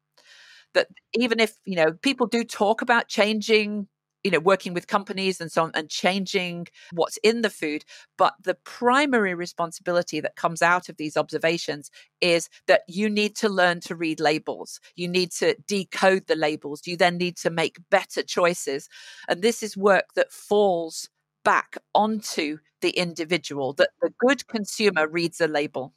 that 0.74 0.88
even 1.14 1.40
if 1.40 1.54
you 1.64 1.76
know 1.76 1.92
people 2.02 2.26
do 2.26 2.44
talk 2.44 2.82
about 2.82 3.08
changing 3.08 3.88
you 4.24 4.30
know 4.30 4.40
working 4.40 4.74
with 4.74 4.86
companies 4.86 5.40
and 5.40 5.52
so 5.52 5.64
on 5.64 5.70
and 5.74 5.88
changing 5.88 6.66
what's 6.92 7.18
in 7.18 7.42
the 7.42 7.50
food 7.50 7.84
but 8.16 8.34
the 8.42 8.54
primary 8.64 9.34
responsibility 9.34 10.20
that 10.20 10.36
comes 10.36 10.62
out 10.62 10.88
of 10.88 10.96
these 10.96 11.16
observations 11.16 11.90
is 12.20 12.48
that 12.66 12.82
you 12.88 13.08
need 13.10 13.36
to 13.36 13.48
learn 13.48 13.80
to 13.80 13.94
read 13.94 14.18
labels. 14.20 14.80
You 14.96 15.08
need 15.08 15.30
to 15.32 15.54
decode 15.66 16.26
the 16.26 16.36
labels. 16.36 16.86
You 16.86 16.96
then 16.96 17.18
need 17.18 17.36
to 17.38 17.50
make 17.50 17.76
better 17.90 18.22
choices. 18.22 18.88
And 19.28 19.42
this 19.42 19.62
is 19.62 19.76
work 19.76 20.06
that 20.16 20.32
falls 20.32 21.08
back 21.44 21.76
onto 21.94 22.58
the 22.80 22.90
individual 22.90 23.72
that 23.74 23.90
the 24.00 24.10
good 24.18 24.46
consumer 24.48 25.06
reads 25.08 25.40
a 25.40 25.48
label 25.48 25.92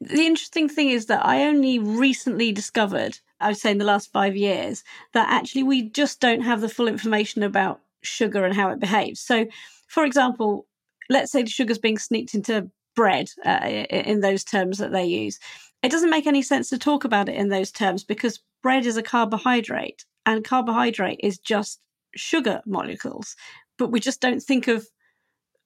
the 0.00 0.26
interesting 0.26 0.68
thing 0.68 0.90
is 0.90 1.06
that 1.06 1.24
I 1.24 1.44
only 1.44 1.78
recently 1.78 2.52
discovered, 2.52 3.18
I 3.38 3.48
would 3.48 3.58
say 3.58 3.70
in 3.70 3.78
the 3.78 3.84
last 3.84 4.10
five 4.10 4.34
years, 4.34 4.82
that 5.12 5.28
actually 5.28 5.62
we 5.62 5.82
just 5.82 6.20
don't 6.20 6.40
have 6.40 6.60
the 6.60 6.68
full 6.68 6.88
information 6.88 7.42
about 7.42 7.80
sugar 8.02 8.44
and 8.44 8.54
how 8.54 8.70
it 8.70 8.80
behaves. 8.80 9.20
So, 9.20 9.46
for 9.88 10.04
example, 10.04 10.66
let's 11.10 11.30
say 11.30 11.42
the 11.42 11.50
sugar's 11.50 11.78
being 11.78 11.98
sneaked 11.98 12.34
into 12.34 12.70
bread 12.96 13.30
uh, 13.44 13.60
in 13.62 14.20
those 14.20 14.42
terms 14.42 14.78
that 14.78 14.92
they 14.92 15.04
use. 15.04 15.38
It 15.82 15.90
doesn't 15.90 16.10
make 16.10 16.26
any 16.26 16.42
sense 16.42 16.70
to 16.70 16.78
talk 16.78 17.04
about 17.04 17.28
it 17.28 17.34
in 17.34 17.48
those 17.48 17.70
terms 17.70 18.04
because 18.04 18.40
bread 18.62 18.86
is 18.86 18.96
a 18.96 19.02
carbohydrate 19.02 20.04
and 20.26 20.44
carbohydrate 20.44 21.20
is 21.22 21.38
just 21.38 21.80
sugar 22.14 22.62
molecules. 22.66 23.36
But 23.78 23.90
we 23.90 24.00
just 24.00 24.20
don't 24.20 24.42
think 24.42 24.68
of 24.68 24.86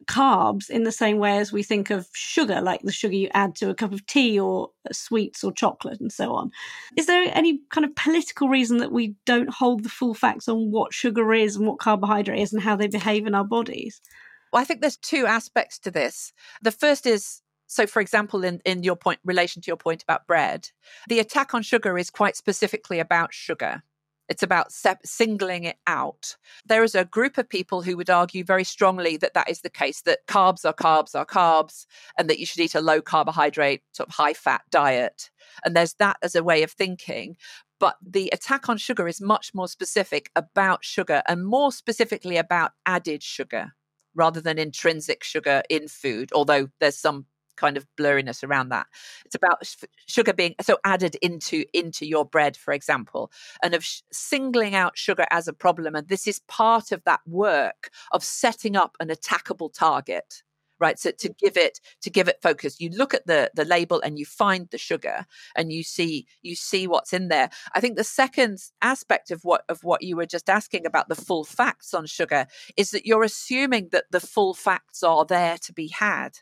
carbs 0.06 0.68
in 0.68 0.84
the 0.84 0.92
same 0.92 1.18
way 1.18 1.38
as 1.38 1.52
we 1.52 1.62
think 1.62 1.90
of 1.90 2.08
sugar, 2.12 2.60
like 2.60 2.82
the 2.82 2.92
sugar 2.92 3.14
you 3.14 3.28
add 3.32 3.54
to 3.56 3.70
a 3.70 3.74
cup 3.74 3.92
of 3.92 4.06
tea 4.06 4.38
or 4.38 4.70
sweets 4.92 5.42
or 5.42 5.52
chocolate 5.52 6.00
and 6.00 6.12
so 6.12 6.34
on. 6.34 6.50
Is 6.96 7.06
there 7.06 7.30
any 7.34 7.60
kind 7.70 7.84
of 7.84 7.94
political 7.94 8.48
reason 8.48 8.78
that 8.78 8.92
we 8.92 9.14
don't 9.24 9.50
hold 9.50 9.82
the 9.82 9.88
full 9.88 10.14
facts 10.14 10.48
on 10.48 10.70
what 10.70 10.92
sugar 10.92 11.32
is 11.32 11.56
and 11.56 11.66
what 11.66 11.78
carbohydrate 11.78 12.40
is 12.40 12.52
and 12.52 12.62
how 12.62 12.76
they 12.76 12.88
behave 12.88 13.26
in 13.26 13.34
our 13.34 13.44
bodies? 13.44 14.00
Well, 14.52 14.62
I 14.62 14.64
think 14.64 14.80
there's 14.80 14.96
two 14.96 15.26
aspects 15.26 15.78
to 15.80 15.90
this. 15.90 16.32
The 16.62 16.70
first 16.70 17.06
is 17.06 17.40
so 17.66 17.86
for 17.86 18.00
example 18.00 18.44
in, 18.44 18.60
in 18.64 18.82
your 18.82 18.94
point 18.94 19.18
relation 19.24 19.62
to 19.62 19.66
your 19.66 19.76
point 19.76 20.02
about 20.02 20.26
bread 20.26 20.68
the 21.08 21.18
attack 21.18 21.54
on 21.54 21.62
sugar 21.62 21.96
is 21.96 22.10
quite 22.10 22.36
specifically 22.36 23.00
about 23.00 23.32
sugar 23.32 23.82
it's 24.28 24.42
about 24.42 24.72
singling 25.04 25.64
it 25.64 25.76
out. 25.86 26.36
There 26.66 26.82
is 26.82 26.94
a 26.94 27.04
group 27.04 27.38
of 27.38 27.48
people 27.48 27.82
who 27.82 27.96
would 27.96 28.10
argue 28.10 28.44
very 28.44 28.64
strongly 28.64 29.16
that 29.18 29.34
that 29.34 29.50
is 29.50 29.60
the 29.60 29.70
case, 29.70 30.02
that 30.02 30.26
carbs 30.26 30.64
are 30.64 30.72
carbs 30.72 31.14
are 31.14 31.26
carbs, 31.26 31.86
and 32.18 32.30
that 32.30 32.38
you 32.38 32.46
should 32.46 32.60
eat 32.60 32.74
a 32.74 32.80
low 32.80 33.02
carbohydrate, 33.02 33.82
sort 33.92 34.08
of 34.08 34.14
high 34.14 34.32
fat 34.32 34.62
diet. 34.70 35.30
And 35.64 35.76
there's 35.76 35.94
that 35.94 36.16
as 36.22 36.34
a 36.34 36.44
way 36.44 36.62
of 36.62 36.70
thinking. 36.70 37.36
But 37.80 37.96
the 38.00 38.30
attack 38.32 38.68
on 38.68 38.78
sugar 38.78 39.08
is 39.08 39.20
much 39.20 39.52
more 39.52 39.68
specific 39.68 40.30
about 40.36 40.84
sugar 40.84 41.22
and 41.28 41.46
more 41.46 41.72
specifically 41.72 42.36
about 42.36 42.72
added 42.86 43.22
sugar 43.22 43.72
rather 44.14 44.40
than 44.40 44.58
intrinsic 44.58 45.24
sugar 45.24 45.62
in 45.68 45.88
food, 45.88 46.30
although 46.32 46.68
there's 46.80 46.96
some 46.96 47.26
kind 47.56 47.76
of 47.76 47.86
blurriness 47.98 48.42
around 48.42 48.70
that. 48.70 48.86
It's 49.24 49.34
about 49.34 49.62
sugar 50.06 50.32
being 50.32 50.54
so 50.60 50.78
added 50.84 51.16
into 51.16 51.64
into 51.72 52.06
your 52.06 52.24
bread, 52.24 52.56
for 52.56 52.72
example, 52.72 53.30
and 53.62 53.74
of 53.74 53.84
sh- 53.84 54.02
singling 54.12 54.74
out 54.74 54.96
sugar 54.96 55.26
as 55.30 55.48
a 55.48 55.52
problem. 55.52 55.94
And 55.94 56.08
this 56.08 56.26
is 56.26 56.40
part 56.48 56.92
of 56.92 57.02
that 57.04 57.20
work 57.26 57.90
of 58.12 58.24
setting 58.24 58.76
up 58.76 58.96
an 59.00 59.08
attackable 59.08 59.72
target 59.72 60.42
right 60.80 60.98
so 60.98 61.10
to 61.10 61.28
give 61.28 61.56
it 61.56 61.80
to 62.02 62.10
give 62.10 62.28
it 62.28 62.42
focus 62.42 62.80
you 62.80 62.90
look 62.90 63.14
at 63.14 63.26
the 63.26 63.50
the 63.54 63.64
label 63.64 64.00
and 64.02 64.18
you 64.18 64.24
find 64.24 64.68
the 64.70 64.78
sugar 64.78 65.26
and 65.56 65.72
you 65.72 65.82
see 65.82 66.26
you 66.42 66.54
see 66.54 66.86
what's 66.86 67.12
in 67.12 67.28
there 67.28 67.48
i 67.74 67.80
think 67.80 67.96
the 67.96 68.04
second 68.04 68.58
aspect 68.82 69.30
of 69.30 69.40
what 69.44 69.64
of 69.68 69.84
what 69.84 70.02
you 70.02 70.16
were 70.16 70.26
just 70.26 70.50
asking 70.50 70.84
about 70.86 71.08
the 71.08 71.14
full 71.14 71.44
facts 71.44 71.94
on 71.94 72.06
sugar 72.06 72.46
is 72.76 72.90
that 72.90 73.06
you're 73.06 73.22
assuming 73.22 73.88
that 73.92 74.04
the 74.10 74.20
full 74.20 74.54
facts 74.54 75.02
are 75.02 75.24
there 75.24 75.56
to 75.58 75.72
be 75.72 75.88
had 75.88 76.38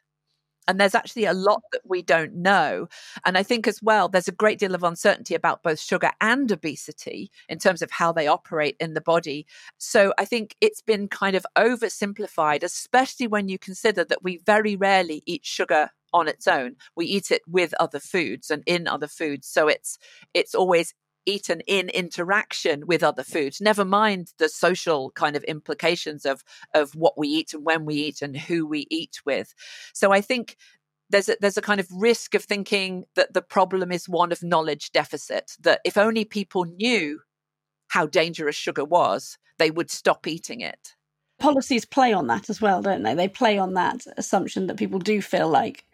and 0.68 0.78
there's 0.78 0.94
actually 0.94 1.24
a 1.24 1.32
lot 1.32 1.62
that 1.72 1.82
we 1.84 2.02
don't 2.02 2.34
know. 2.34 2.88
And 3.24 3.36
I 3.36 3.42
think 3.42 3.66
as 3.66 3.80
well, 3.82 4.08
there's 4.08 4.28
a 4.28 4.32
great 4.32 4.58
deal 4.58 4.74
of 4.74 4.82
uncertainty 4.82 5.34
about 5.34 5.62
both 5.62 5.80
sugar 5.80 6.10
and 6.20 6.50
obesity 6.50 7.30
in 7.48 7.58
terms 7.58 7.82
of 7.82 7.90
how 7.90 8.12
they 8.12 8.26
operate 8.26 8.76
in 8.78 8.94
the 8.94 9.00
body. 9.00 9.46
So 9.78 10.12
I 10.18 10.24
think 10.24 10.56
it's 10.60 10.82
been 10.82 11.08
kind 11.08 11.36
of 11.36 11.46
oversimplified, 11.56 12.62
especially 12.62 13.26
when 13.26 13.48
you 13.48 13.58
consider 13.58 14.04
that 14.04 14.22
we 14.22 14.38
very 14.38 14.76
rarely 14.76 15.22
eat 15.26 15.44
sugar 15.44 15.90
on 16.12 16.28
its 16.28 16.46
own. 16.46 16.76
We 16.94 17.06
eat 17.06 17.30
it 17.30 17.42
with 17.46 17.74
other 17.80 18.00
foods 18.00 18.50
and 18.50 18.62
in 18.66 18.86
other 18.86 19.08
foods. 19.08 19.48
So 19.48 19.68
it's 19.68 19.98
it's 20.34 20.54
always 20.54 20.94
eaten 21.26 21.60
in 21.66 21.88
interaction 21.90 22.86
with 22.86 23.02
other 23.02 23.22
foods 23.22 23.60
never 23.60 23.84
mind 23.84 24.32
the 24.38 24.48
social 24.48 25.10
kind 25.12 25.36
of 25.36 25.44
implications 25.44 26.24
of 26.24 26.42
of 26.74 26.94
what 26.94 27.16
we 27.16 27.28
eat 27.28 27.54
and 27.54 27.64
when 27.64 27.84
we 27.84 27.94
eat 27.94 28.22
and 28.22 28.36
who 28.36 28.66
we 28.66 28.86
eat 28.90 29.20
with. 29.24 29.54
So 29.92 30.12
i 30.12 30.20
think 30.20 30.56
there's 31.12 31.28
a, 31.28 31.36
there's 31.40 31.58
a 31.58 31.62
kind 31.62 31.78
of 31.78 31.86
risk 31.92 32.34
of 32.34 32.42
thinking 32.42 33.04
that 33.14 33.34
the 33.34 33.42
problem 33.42 33.92
is 33.92 34.08
one 34.08 34.32
of 34.32 34.42
knowledge 34.42 34.90
deficit 34.92 35.52
that 35.60 35.80
if 35.84 35.96
only 35.96 36.24
people 36.24 36.64
knew 36.64 37.20
how 37.88 38.06
dangerous 38.06 38.56
sugar 38.56 38.84
was 38.84 39.38
they 39.58 39.70
would 39.70 39.90
stop 39.90 40.26
eating 40.26 40.60
it. 40.60 40.94
Policies 41.38 41.84
play 41.84 42.12
on 42.12 42.26
that 42.28 42.48
as 42.48 42.60
well 42.60 42.82
don't 42.82 43.02
they? 43.02 43.14
They 43.14 43.28
play 43.28 43.58
on 43.58 43.74
that 43.74 44.04
assumption 44.16 44.66
that 44.66 44.78
people 44.78 44.98
do 44.98 45.20
feel 45.22 45.48
like 45.48 45.84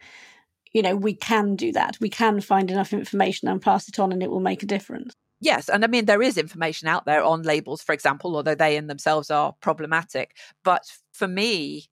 you 0.73 0.81
know, 0.81 0.95
we 0.95 1.13
can 1.13 1.55
do 1.55 1.71
that. 1.73 1.97
We 1.99 2.09
can 2.09 2.41
find 2.41 2.69
enough 2.69 2.93
information 2.93 3.47
and 3.47 3.61
pass 3.61 3.87
it 3.87 3.99
on 3.99 4.11
and 4.11 4.21
it 4.21 4.29
will 4.29 4.39
make 4.39 4.63
a 4.63 4.67
difference. 4.67 5.13
Yes, 5.41 5.69
and 5.69 5.85
I 5.85 5.87
mean 5.87 6.05
there 6.05 6.21
is 6.21 6.37
information 6.37 6.87
out 6.87 7.05
there 7.05 7.23
on 7.23 7.43
labels, 7.43 7.81
for 7.81 7.93
example, 7.93 8.35
although 8.35 8.55
they 8.55 8.75
in 8.75 8.87
themselves 8.87 9.31
are 9.31 9.53
problematic. 9.61 10.35
But 10.63 10.83
for 11.13 11.27
me, 11.27 11.85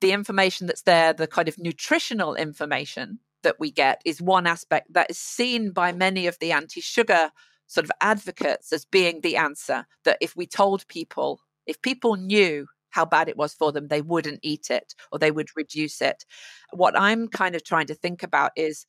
the 0.00 0.12
information 0.12 0.66
that's 0.66 0.82
there, 0.82 1.12
the 1.12 1.28
kind 1.28 1.48
of 1.48 1.58
nutritional 1.58 2.34
information 2.34 3.20
that 3.42 3.60
we 3.60 3.70
get, 3.70 4.02
is 4.04 4.20
one 4.20 4.46
aspect 4.46 4.92
that 4.92 5.10
is 5.10 5.18
seen 5.18 5.70
by 5.70 5.92
many 5.92 6.26
of 6.26 6.38
the 6.40 6.50
anti-sugar 6.50 7.30
sort 7.66 7.84
of 7.84 7.92
advocates 8.00 8.72
as 8.72 8.84
being 8.84 9.20
the 9.20 9.36
answer. 9.36 9.86
That 10.04 10.18
if 10.20 10.34
we 10.36 10.46
told 10.46 10.86
people, 10.88 11.40
if 11.66 11.80
people 11.80 12.16
knew 12.16 12.66
how 12.94 13.04
bad 13.04 13.28
it 13.28 13.36
was 13.36 13.52
for 13.52 13.72
them, 13.72 13.88
they 13.88 14.00
wouldn't 14.00 14.38
eat 14.42 14.70
it 14.70 14.94
or 15.10 15.18
they 15.18 15.32
would 15.32 15.48
reduce 15.56 16.00
it. 16.00 16.24
What 16.72 16.98
I'm 16.98 17.26
kind 17.26 17.56
of 17.56 17.64
trying 17.64 17.88
to 17.88 17.94
think 17.94 18.22
about 18.22 18.52
is 18.56 18.86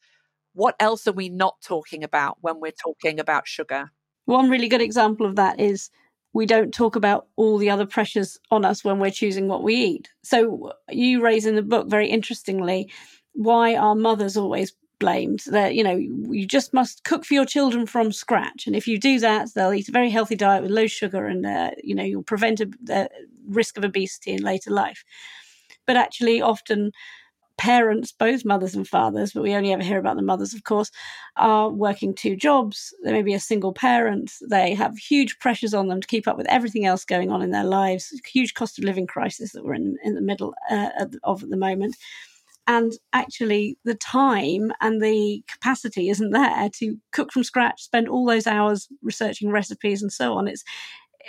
what 0.53 0.75
else 0.79 1.07
are 1.07 1.11
we 1.11 1.27
not 1.27 1.55
talking 1.61 2.03
about 2.03 2.37
when 2.41 2.59
we're 2.59 2.71
talking 2.71 3.19
about 3.19 3.47
sugar? 3.47 3.89
One 4.25 4.49
really 4.49 4.67
good 4.67 4.81
example 4.81 5.25
of 5.25 5.35
that 5.37 5.59
is 5.59 5.89
we 6.33 6.45
don't 6.45 6.73
talk 6.73 6.95
about 6.95 7.27
all 7.35 7.57
the 7.57 7.69
other 7.69 7.85
pressures 7.87 8.37
on 8.51 8.63
us 8.63 8.83
when 8.83 8.99
we're 8.99 9.09
choosing 9.09 9.47
what 9.47 9.63
we 9.63 9.75
eat. 9.75 10.09
So 10.23 10.71
you 10.89 11.23
raise 11.23 11.47
in 11.47 11.55
the 11.55 11.61
book 11.61 11.89
very 11.89 12.07
interestingly 12.07 12.91
why 13.33 13.75
are 13.75 13.95
mothers 13.95 14.37
always 14.37 14.73
blamed 14.99 15.43
that 15.47 15.75
you 15.75 15.83
know 15.83 15.95
you 15.95 16.45
just 16.45 16.73
must 16.73 17.03
cook 17.03 17.25
for 17.25 17.33
your 17.33 17.45
children 17.45 17.85
from 17.85 18.11
scratch 18.11 18.67
and 18.67 18.75
if 18.75 18.87
you 18.87 18.99
do 18.99 19.19
that 19.19 19.49
they'll 19.53 19.73
eat 19.73 19.89
a 19.89 19.91
very 19.91 20.09
healthy 20.09 20.35
diet 20.35 20.61
with 20.61 20.71
low 20.71 20.87
sugar 20.87 21.25
and 21.25 21.45
uh, 21.45 21.71
you 21.83 21.95
know 21.95 22.03
you'll 22.03 22.23
prevent 22.23 22.59
a, 22.59 22.69
a 22.89 23.07
risk 23.47 23.77
of 23.77 23.83
obesity 23.83 24.31
in 24.31 24.41
later 24.41 24.71
life 24.71 25.03
but 25.85 25.97
actually 25.97 26.41
often 26.41 26.91
parents, 27.57 28.11
both 28.11 28.45
mothers 28.45 28.75
and 28.75 28.87
fathers, 28.87 29.33
but 29.33 29.43
we 29.43 29.53
only 29.53 29.71
ever 29.71 29.83
hear 29.83 29.99
about 29.99 30.15
the 30.15 30.21
mothers, 30.21 30.53
of 30.53 30.63
course, 30.63 30.91
are 31.37 31.69
working 31.69 32.13
two 32.13 32.35
jobs. 32.35 32.93
They 33.03 33.11
may 33.11 33.21
be 33.21 33.33
a 33.33 33.39
single 33.39 33.73
parent. 33.73 34.33
They 34.49 34.73
have 34.73 34.97
huge 34.97 35.39
pressures 35.39 35.73
on 35.73 35.87
them 35.87 36.01
to 36.01 36.07
keep 36.07 36.27
up 36.27 36.37
with 36.37 36.47
everything 36.47 36.85
else 36.85 37.05
going 37.05 37.31
on 37.31 37.41
in 37.41 37.51
their 37.51 37.63
lives, 37.63 38.13
huge 38.25 38.53
cost 38.53 38.77
of 38.77 38.83
living 38.83 39.07
crisis 39.07 39.53
that 39.53 39.63
we're 39.63 39.75
in, 39.75 39.97
in 40.03 40.15
the 40.15 40.21
middle 40.21 40.53
uh, 40.69 40.89
of 41.23 41.43
at 41.43 41.49
the 41.49 41.57
moment. 41.57 41.95
And 42.67 42.93
actually, 43.13 43.77
the 43.85 43.95
time 43.95 44.71
and 44.81 45.01
the 45.01 45.43
capacity 45.47 46.09
isn't 46.09 46.31
there 46.31 46.69
to 46.79 46.97
cook 47.11 47.31
from 47.31 47.43
scratch, 47.43 47.83
spend 47.83 48.09
all 48.09 48.25
those 48.25 48.47
hours 48.47 48.87
researching 49.03 49.51
recipes 49.51 50.01
and 50.01 50.11
so 50.11 50.33
on. 50.33 50.47
It's 50.47 50.63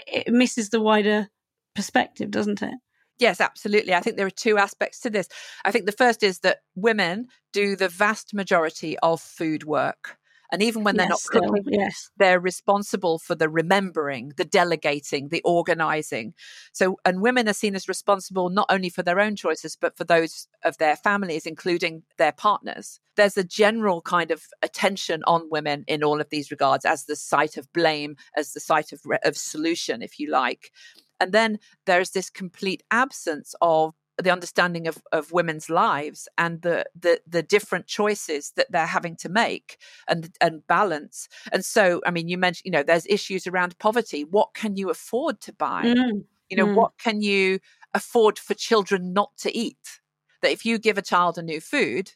it 0.07 0.33
misses 0.33 0.71
the 0.71 0.81
wider 0.81 1.29
perspective, 1.75 2.31
doesn't 2.31 2.63
it? 2.63 2.75
Yes, 3.19 3.41
absolutely. 3.41 3.95
I 3.95 4.01
think 4.01 4.17
there 4.17 4.27
are 4.27 4.31
two 4.31 4.59
aspects 4.59 5.01
to 5.01 5.11
this. 5.11 5.29
I 5.65 5.71
think 5.71 5.87
the 5.87 5.93
first 5.93 6.23
is 6.23 6.41
that 6.41 6.59
women 6.75 7.29
do 7.53 7.77
the 7.77 7.89
vast 7.89 8.35
majority 8.35 8.99
of 8.99 9.21
food 9.21 9.65
work. 9.65 10.19
And 10.53 10.63
even 10.63 10.85
when 10.85 10.97
they're 10.97 11.09
yes, 11.09 11.27
not 11.33 11.43
cooking, 11.43 11.63
still, 11.63 11.81
yes. 11.81 12.11
they're 12.17 12.41
responsible 12.41 13.19
for 13.19 13.35
the 13.35 13.49
remembering, 13.49 14.33
the 14.37 14.45
delegating, 14.45 15.29
the 15.29 15.43
organizing. 15.45 16.35
So, 16.73 16.99
and 17.05 17.21
women 17.21 17.49
are 17.49 17.55
seen 17.55 17.75
as 17.75 17.89
responsible 17.89 18.49
not 18.49 18.67
only 18.69 18.89
for 18.89 19.03
their 19.03 19.21
own 19.21 19.37
choices, 19.37 19.77
but 19.81 19.97
for 19.97 20.05
those 20.05 20.49
of 20.65 20.79
their 20.79 20.97
families, 20.97 21.47
including 21.47 22.03
their 22.19 22.33
partners. 22.33 23.01
There's 23.17 23.37
a 23.37 23.45
general 23.45 24.03
kind 24.03 24.31
of 24.31 24.43
attention 24.63 25.23
on 25.27 25.49
women 25.51 25.85
in 25.87 26.05
all 26.05 26.21
of 26.21 26.29
these 26.31 26.51
regards 26.51 26.85
as 26.85 27.05
the 27.05 27.17
site 27.17 27.57
of 27.57 27.73
blame, 27.73 28.17
as 28.37 28.53
the 28.53 28.61
site 28.61 28.93
of, 28.93 29.01
of 29.25 29.37
solution, 29.37 30.03
if 30.03 30.21
you 30.21 30.31
like. 30.31 30.71
And 31.19 31.33
then 31.33 31.59
there's 31.87 32.11
this 32.11 32.31
complete 32.31 32.83
absence 32.91 33.55
of 33.61 33.95
the 34.23 34.31
understanding 34.31 34.87
of, 34.89 34.99
of 35.13 35.33
women's 35.33 35.69
lives 35.69 36.29
and 36.39 36.63
the, 36.63 36.85
the 36.99 37.21
the 37.27 37.43
different 37.43 37.87
choices 37.87 38.53
that 38.57 38.71
they're 38.71 38.87
having 38.87 39.17
to 39.17 39.29
make 39.29 39.79
and 40.09 40.31
and 40.41 40.67
balance. 40.67 41.29
And 41.53 41.65
so, 41.65 42.01
I 42.07 42.11
mean, 42.11 42.29
you 42.29 42.39
mentioned, 42.39 42.65
you 42.65 42.71
know, 42.71 42.83
there's 42.83 43.07
issues 43.07 43.47
around 43.47 43.79
poverty. 43.79 44.25
What 44.25 44.55
can 44.55 44.77
you 44.77 44.91
afford 44.91 45.41
to 45.43 45.53
buy? 45.53 45.83
Mm. 45.85 46.25
You 46.49 46.57
know, 46.57 46.67
Mm. 46.67 46.75
what 46.77 46.93
can 46.99 47.21
you 47.21 47.59
afford 47.93 48.39
for 48.39 48.55
children 48.55 49.13
not 49.13 49.37
to 49.39 49.57
eat? 49.57 50.01
That 50.43 50.53
if 50.53 50.65
you 50.65 50.79
give 50.79 50.99
a 50.99 51.03
child 51.03 51.39
a 51.39 51.43
new 51.43 51.61
food, 51.61 52.13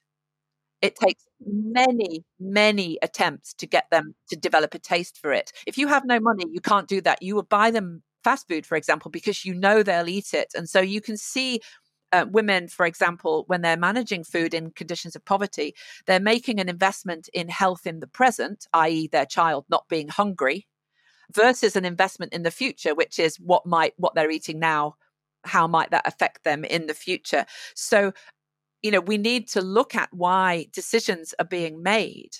it 0.82 0.94
takes 0.96 1.24
many, 1.44 2.24
many 2.38 2.98
attempts 3.02 3.52
to 3.54 3.66
get 3.66 3.84
them 3.90 4.14
to 4.30 4.36
develop 4.36 4.74
a 4.74 4.78
taste 4.78 5.18
for 5.18 5.32
it. 5.32 5.52
If 5.66 5.76
you 5.76 5.88
have 5.88 6.04
no 6.04 6.20
money, 6.20 6.44
you 6.50 6.60
can't 6.60 6.88
do 6.88 7.00
that. 7.02 7.22
You 7.22 7.34
will 7.34 7.42
buy 7.42 7.70
them 7.70 8.02
fast 8.24 8.48
food, 8.48 8.66
for 8.66 8.76
example, 8.76 9.10
because 9.10 9.44
you 9.44 9.54
know 9.54 9.82
they'll 9.82 10.08
eat 10.08 10.32
it. 10.34 10.52
And 10.54 10.68
so 10.68 10.80
you 10.80 11.00
can 11.00 11.16
see 11.16 11.60
uh, 12.12 12.26
women, 12.30 12.68
for 12.68 12.86
example, 12.86 13.44
when 13.46 13.62
they're 13.62 13.76
managing 13.76 14.24
food 14.24 14.54
in 14.54 14.70
conditions 14.72 15.14
of 15.14 15.24
poverty, 15.24 15.74
they're 16.06 16.20
making 16.20 16.60
an 16.60 16.68
investment 16.68 17.28
in 17.32 17.48
health 17.48 17.86
in 17.86 18.00
the 18.00 18.06
present, 18.06 18.66
i.e., 18.72 19.08
their 19.08 19.26
child 19.26 19.64
not 19.68 19.88
being 19.88 20.08
hungry, 20.08 20.66
versus 21.34 21.76
an 21.76 21.84
investment 21.84 22.32
in 22.32 22.42
the 22.42 22.50
future, 22.50 22.94
which 22.94 23.18
is 23.18 23.36
what 23.38 23.66
might 23.66 23.94
what 23.96 24.14
they're 24.14 24.30
eating 24.30 24.58
now. 24.58 24.96
How 25.44 25.66
might 25.66 25.90
that 25.90 26.06
affect 26.06 26.44
them 26.44 26.64
in 26.64 26.86
the 26.86 26.94
future? 26.94 27.46
So, 27.74 28.12
you 28.82 28.90
know, 28.90 29.00
we 29.00 29.16
need 29.16 29.48
to 29.50 29.62
look 29.62 29.94
at 29.94 30.12
why 30.12 30.66
decisions 30.72 31.34
are 31.38 31.46
being 31.46 31.82
made 31.82 32.36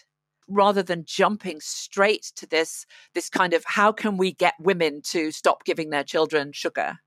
rather 0.48 0.82
than 0.82 1.04
jumping 1.06 1.60
straight 1.60 2.32
to 2.36 2.46
this 2.46 2.84
this 3.14 3.30
kind 3.30 3.54
of 3.54 3.64
how 3.66 3.92
can 3.92 4.16
we 4.16 4.32
get 4.32 4.54
women 4.58 5.00
to 5.02 5.30
stop 5.30 5.64
giving 5.64 5.90
their 5.90 6.04
children 6.04 6.50
sugar 6.52 6.98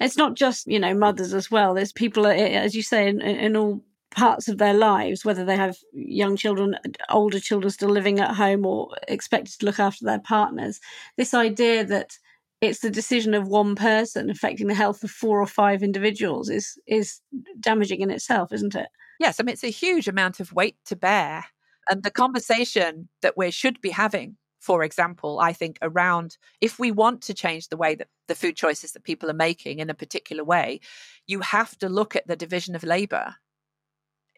It's 0.00 0.16
not 0.16 0.34
just 0.34 0.66
you 0.66 0.78
know 0.78 0.94
mothers 0.94 1.34
as 1.34 1.50
well. 1.50 1.74
There's 1.74 1.92
people, 1.92 2.26
uh, 2.26 2.30
as 2.32 2.74
you 2.74 2.82
say, 2.82 3.08
in, 3.08 3.20
in 3.20 3.56
all 3.56 3.84
parts 4.10 4.48
of 4.48 4.58
their 4.58 4.74
lives, 4.74 5.24
whether 5.24 5.44
they 5.44 5.56
have 5.56 5.76
young 5.92 6.36
children, 6.36 6.76
older 7.10 7.40
children 7.40 7.70
still 7.70 7.90
living 7.90 8.20
at 8.20 8.34
home, 8.34 8.66
or 8.66 8.94
expected 9.08 9.58
to 9.58 9.66
look 9.66 9.78
after 9.78 10.04
their 10.04 10.20
partners. 10.20 10.80
This 11.16 11.34
idea 11.34 11.84
that 11.84 12.18
it's 12.60 12.80
the 12.80 12.90
decision 12.90 13.34
of 13.34 13.48
one 13.48 13.74
person 13.74 14.30
affecting 14.30 14.68
the 14.68 14.74
health 14.74 15.04
of 15.04 15.10
four 15.10 15.40
or 15.40 15.46
five 15.46 15.82
individuals 15.82 16.48
is 16.48 16.78
is 16.86 17.20
damaging 17.60 18.00
in 18.00 18.10
itself, 18.10 18.52
isn't 18.52 18.74
it? 18.74 18.88
yes 19.20 19.38
i 19.38 19.42
mean 19.42 19.52
it's 19.52 19.64
a 19.64 19.68
huge 19.68 20.08
amount 20.08 20.40
of 20.40 20.52
weight 20.52 20.76
to 20.84 20.96
bear 20.96 21.44
and 21.88 22.02
the 22.02 22.10
conversation 22.10 23.08
that 23.22 23.36
we 23.36 23.50
should 23.50 23.80
be 23.80 23.90
having 23.90 24.36
for 24.64 24.82
example 24.82 25.38
i 25.40 25.52
think 25.52 25.78
around 25.82 26.36
if 26.60 26.78
we 26.78 26.90
want 26.90 27.20
to 27.22 27.34
change 27.34 27.68
the 27.68 27.76
way 27.76 27.94
that 27.94 28.08
the 28.28 28.34
food 28.34 28.56
choices 28.56 28.92
that 28.92 29.04
people 29.04 29.30
are 29.30 29.34
making 29.48 29.78
in 29.78 29.90
a 29.90 29.94
particular 29.94 30.44
way 30.44 30.80
you 31.26 31.40
have 31.40 31.76
to 31.78 31.88
look 31.88 32.16
at 32.16 32.26
the 32.26 32.36
division 32.36 32.74
of 32.74 32.82
labor 32.82 33.34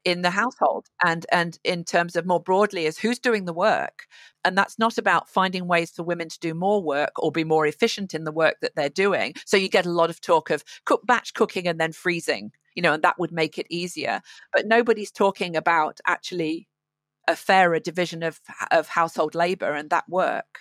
in 0.04 0.22
the 0.22 0.30
household 0.30 0.86
and 1.04 1.26
and 1.32 1.58
in 1.64 1.82
terms 1.82 2.14
of 2.14 2.24
more 2.24 2.40
broadly 2.40 2.86
is 2.86 2.96
who's 2.96 3.18
doing 3.18 3.44
the 3.44 3.52
work. 3.52 4.06
And 4.44 4.56
that's 4.56 4.78
not 4.78 4.98
about 4.98 5.28
finding 5.28 5.66
ways 5.66 5.90
for 5.90 6.04
women 6.04 6.28
to 6.28 6.38
do 6.38 6.54
more 6.54 6.80
work 6.80 7.10
or 7.18 7.32
be 7.32 7.42
more 7.42 7.66
efficient 7.66 8.14
in 8.14 8.22
the 8.22 8.30
work 8.30 8.54
that 8.62 8.76
they're 8.76 8.88
doing. 8.88 9.34
So 9.44 9.56
you 9.56 9.68
get 9.68 9.84
a 9.84 9.90
lot 9.90 10.08
of 10.08 10.20
talk 10.20 10.50
of 10.50 10.62
cook 10.84 11.04
batch 11.06 11.34
cooking 11.34 11.66
and 11.66 11.80
then 11.80 11.92
freezing 11.92 12.52
you 12.76 12.82
know 12.82 12.92
and 12.92 13.02
that 13.02 13.18
would 13.18 13.32
make 13.32 13.58
it 13.58 13.66
easier. 13.68 14.20
But 14.52 14.66
nobody's 14.66 15.10
talking 15.10 15.56
about 15.56 15.98
actually 16.06 16.68
a 17.28 17.36
fairer 17.36 17.78
division 17.78 18.22
of 18.22 18.40
of 18.70 18.88
household 18.88 19.34
labor 19.34 19.72
and 19.72 19.90
that 19.90 20.08
work 20.08 20.60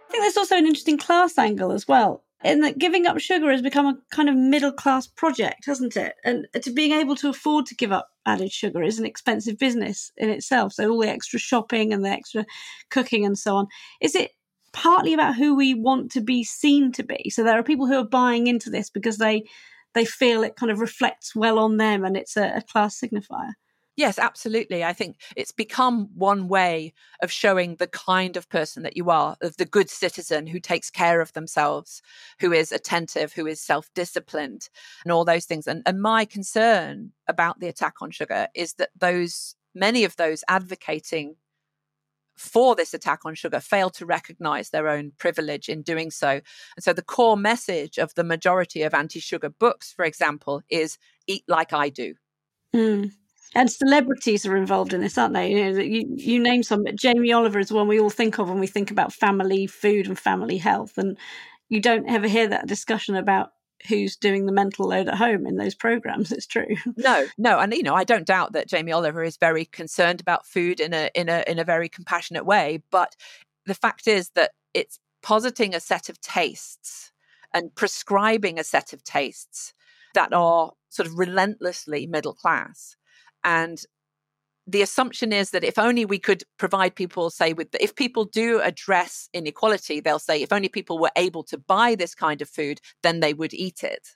I 0.00 0.10
think 0.10 0.22
there's 0.22 0.36
also 0.36 0.56
an 0.56 0.66
interesting 0.66 0.98
class 0.98 1.38
angle 1.38 1.72
as 1.72 1.86
well. 1.86 2.24
In 2.44 2.60
that 2.60 2.78
giving 2.78 3.06
up 3.06 3.18
sugar 3.18 3.50
has 3.50 3.62
become 3.62 3.86
a 3.86 3.98
kind 4.12 4.28
of 4.28 4.36
middle 4.36 4.70
class 4.70 5.08
project, 5.08 5.66
hasn't 5.66 5.96
it? 5.96 6.14
And 6.24 6.46
uh, 6.54 6.60
to 6.60 6.72
being 6.72 6.92
able 6.92 7.16
to 7.16 7.28
afford 7.28 7.66
to 7.66 7.74
give 7.74 7.90
up 7.90 8.10
added 8.26 8.52
sugar 8.52 8.80
is 8.82 9.00
an 9.00 9.06
expensive 9.06 9.58
business 9.58 10.12
in 10.16 10.30
itself. 10.30 10.74
So 10.74 10.88
all 10.88 11.00
the 11.00 11.08
extra 11.08 11.40
shopping 11.40 11.92
and 11.92 12.04
the 12.04 12.10
extra 12.10 12.46
cooking 12.90 13.26
and 13.26 13.36
so 13.36 13.56
on. 13.56 13.66
Is 14.00 14.14
it 14.14 14.32
partly 14.72 15.14
about 15.14 15.36
who 15.36 15.54
we 15.54 15.74
want 15.74 16.10
to 16.12 16.20
be 16.20 16.44
seen 16.44 16.92
to 16.92 17.02
be? 17.02 17.30
So 17.30 17.42
there 17.42 17.58
are 17.58 17.62
people 17.62 17.86
who 17.86 17.98
are 17.98 18.04
buying 18.04 18.46
into 18.46 18.70
this 18.70 18.90
because 18.90 19.18
they 19.18 19.44
they 19.94 20.04
feel 20.04 20.42
it 20.42 20.56
kind 20.56 20.70
of 20.70 20.80
reflects 20.80 21.34
well 21.34 21.58
on 21.58 21.78
them 21.78 22.04
and 22.04 22.16
it's 22.16 22.36
a, 22.36 22.56
a 22.56 22.62
class 22.62 23.00
signifier. 23.00 23.52
Yes, 23.98 24.16
absolutely. 24.16 24.84
I 24.84 24.92
think 24.92 25.16
it's 25.34 25.50
become 25.50 26.08
one 26.14 26.46
way 26.46 26.94
of 27.20 27.32
showing 27.32 27.74
the 27.74 27.88
kind 27.88 28.36
of 28.36 28.48
person 28.48 28.84
that 28.84 28.96
you 28.96 29.10
are, 29.10 29.36
of 29.40 29.56
the 29.56 29.64
good 29.64 29.90
citizen 29.90 30.46
who 30.46 30.60
takes 30.60 30.88
care 30.88 31.20
of 31.20 31.32
themselves, 31.32 32.00
who 32.38 32.52
is 32.52 32.70
attentive, 32.70 33.32
who 33.32 33.44
is 33.48 33.60
self 33.60 33.92
disciplined, 33.96 34.68
and 35.02 35.10
all 35.10 35.24
those 35.24 35.46
things. 35.46 35.66
And, 35.66 35.82
and 35.84 36.00
my 36.00 36.26
concern 36.26 37.10
about 37.26 37.58
the 37.58 37.66
attack 37.66 37.94
on 38.00 38.12
sugar 38.12 38.46
is 38.54 38.74
that 38.74 38.90
those, 38.96 39.56
many 39.74 40.04
of 40.04 40.14
those 40.14 40.44
advocating 40.46 41.34
for 42.38 42.74
this 42.74 42.94
attack 42.94 43.20
on 43.24 43.34
sugar 43.34 43.60
fail 43.60 43.90
to 43.90 44.06
recognize 44.06 44.70
their 44.70 44.88
own 44.88 45.12
privilege 45.18 45.68
in 45.68 45.82
doing 45.82 46.10
so. 46.10 46.28
And 46.30 46.80
so 46.80 46.92
the 46.92 47.02
core 47.02 47.36
message 47.36 47.98
of 47.98 48.14
the 48.14 48.24
majority 48.24 48.82
of 48.82 48.94
anti 48.94 49.20
sugar 49.20 49.50
books, 49.50 49.92
for 49.92 50.04
example, 50.04 50.62
is 50.70 50.98
eat 51.26 51.44
like 51.48 51.72
I 51.72 51.88
do. 51.88 52.14
Mm. 52.74 53.12
And 53.54 53.70
celebrities 53.70 54.44
are 54.44 54.56
involved 54.56 54.92
in 54.92 55.00
this, 55.00 55.16
aren't 55.16 55.34
they? 55.34 55.50
You 55.50 55.72
know, 55.72 55.80
you, 55.80 56.04
you 56.16 56.40
name 56.40 56.62
some, 56.62 56.84
but 56.84 56.96
Jamie 56.96 57.32
Oliver 57.32 57.58
is 57.58 57.72
one 57.72 57.88
we 57.88 57.98
all 57.98 58.10
think 58.10 58.38
of 58.38 58.48
when 58.48 58.60
we 58.60 58.66
think 58.66 58.90
about 58.90 59.12
family 59.12 59.66
food 59.66 60.06
and 60.06 60.18
family 60.18 60.58
health. 60.58 60.98
And 60.98 61.16
you 61.68 61.80
don't 61.80 62.08
ever 62.08 62.28
hear 62.28 62.46
that 62.48 62.66
discussion 62.66 63.16
about 63.16 63.50
who's 63.86 64.16
doing 64.16 64.46
the 64.46 64.52
mental 64.52 64.88
load 64.88 65.08
at 65.08 65.14
home 65.14 65.46
in 65.46 65.56
those 65.56 65.74
programs. 65.74 66.32
It's 66.32 66.46
true. 66.46 66.76
No, 66.96 67.26
no, 67.38 67.58
and 67.60 67.72
you 67.72 67.82
know, 67.82 67.94
I 67.94 68.04
don't 68.04 68.26
doubt 68.26 68.52
that 68.52 68.68
Jamie 68.68 68.92
Oliver 68.92 69.22
is 69.22 69.36
very 69.36 69.64
concerned 69.64 70.20
about 70.20 70.46
food 70.46 70.80
in 70.80 70.92
a 70.92 71.10
in 71.14 71.28
a 71.28 71.44
in 71.46 71.58
a 71.58 71.64
very 71.64 71.88
compassionate 71.88 72.44
way. 72.44 72.82
But 72.90 73.14
the 73.66 73.74
fact 73.74 74.08
is 74.08 74.30
that 74.30 74.50
it's 74.74 74.98
positing 75.22 75.74
a 75.74 75.80
set 75.80 76.08
of 76.08 76.20
tastes 76.20 77.12
and 77.54 77.74
prescribing 77.74 78.58
a 78.58 78.64
set 78.64 78.92
of 78.92 79.04
tastes 79.04 79.74
that 80.14 80.32
are 80.32 80.72
sort 80.88 81.06
of 81.06 81.18
relentlessly 81.18 82.06
middle 82.06 82.34
class 82.34 82.96
and 83.44 83.84
the 84.68 84.82
assumption 84.82 85.32
is 85.32 85.50
that 85.50 85.64
if 85.64 85.78
only 85.78 86.04
we 86.04 86.18
could 86.18 86.44
provide 86.58 86.94
people 86.94 87.30
say 87.30 87.52
with 87.54 87.68
if 87.80 87.96
people 87.96 88.24
do 88.24 88.60
address 88.60 89.28
inequality 89.32 89.98
they'll 89.98 90.18
say 90.18 90.42
if 90.42 90.52
only 90.52 90.68
people 90.68 90.98
were 90.98 91.10
able 91.16 91.42
to 91.42 91.56
buy 91.56 91.94
this 91.94 92.14
kind 92.14 92.42
of 92.42 92.48
food 92.48 92.80
then 93.02 93.20
they 93.20 93.32
would 93.32 93.54
eat 93.54 93.82
it 93.82 94.10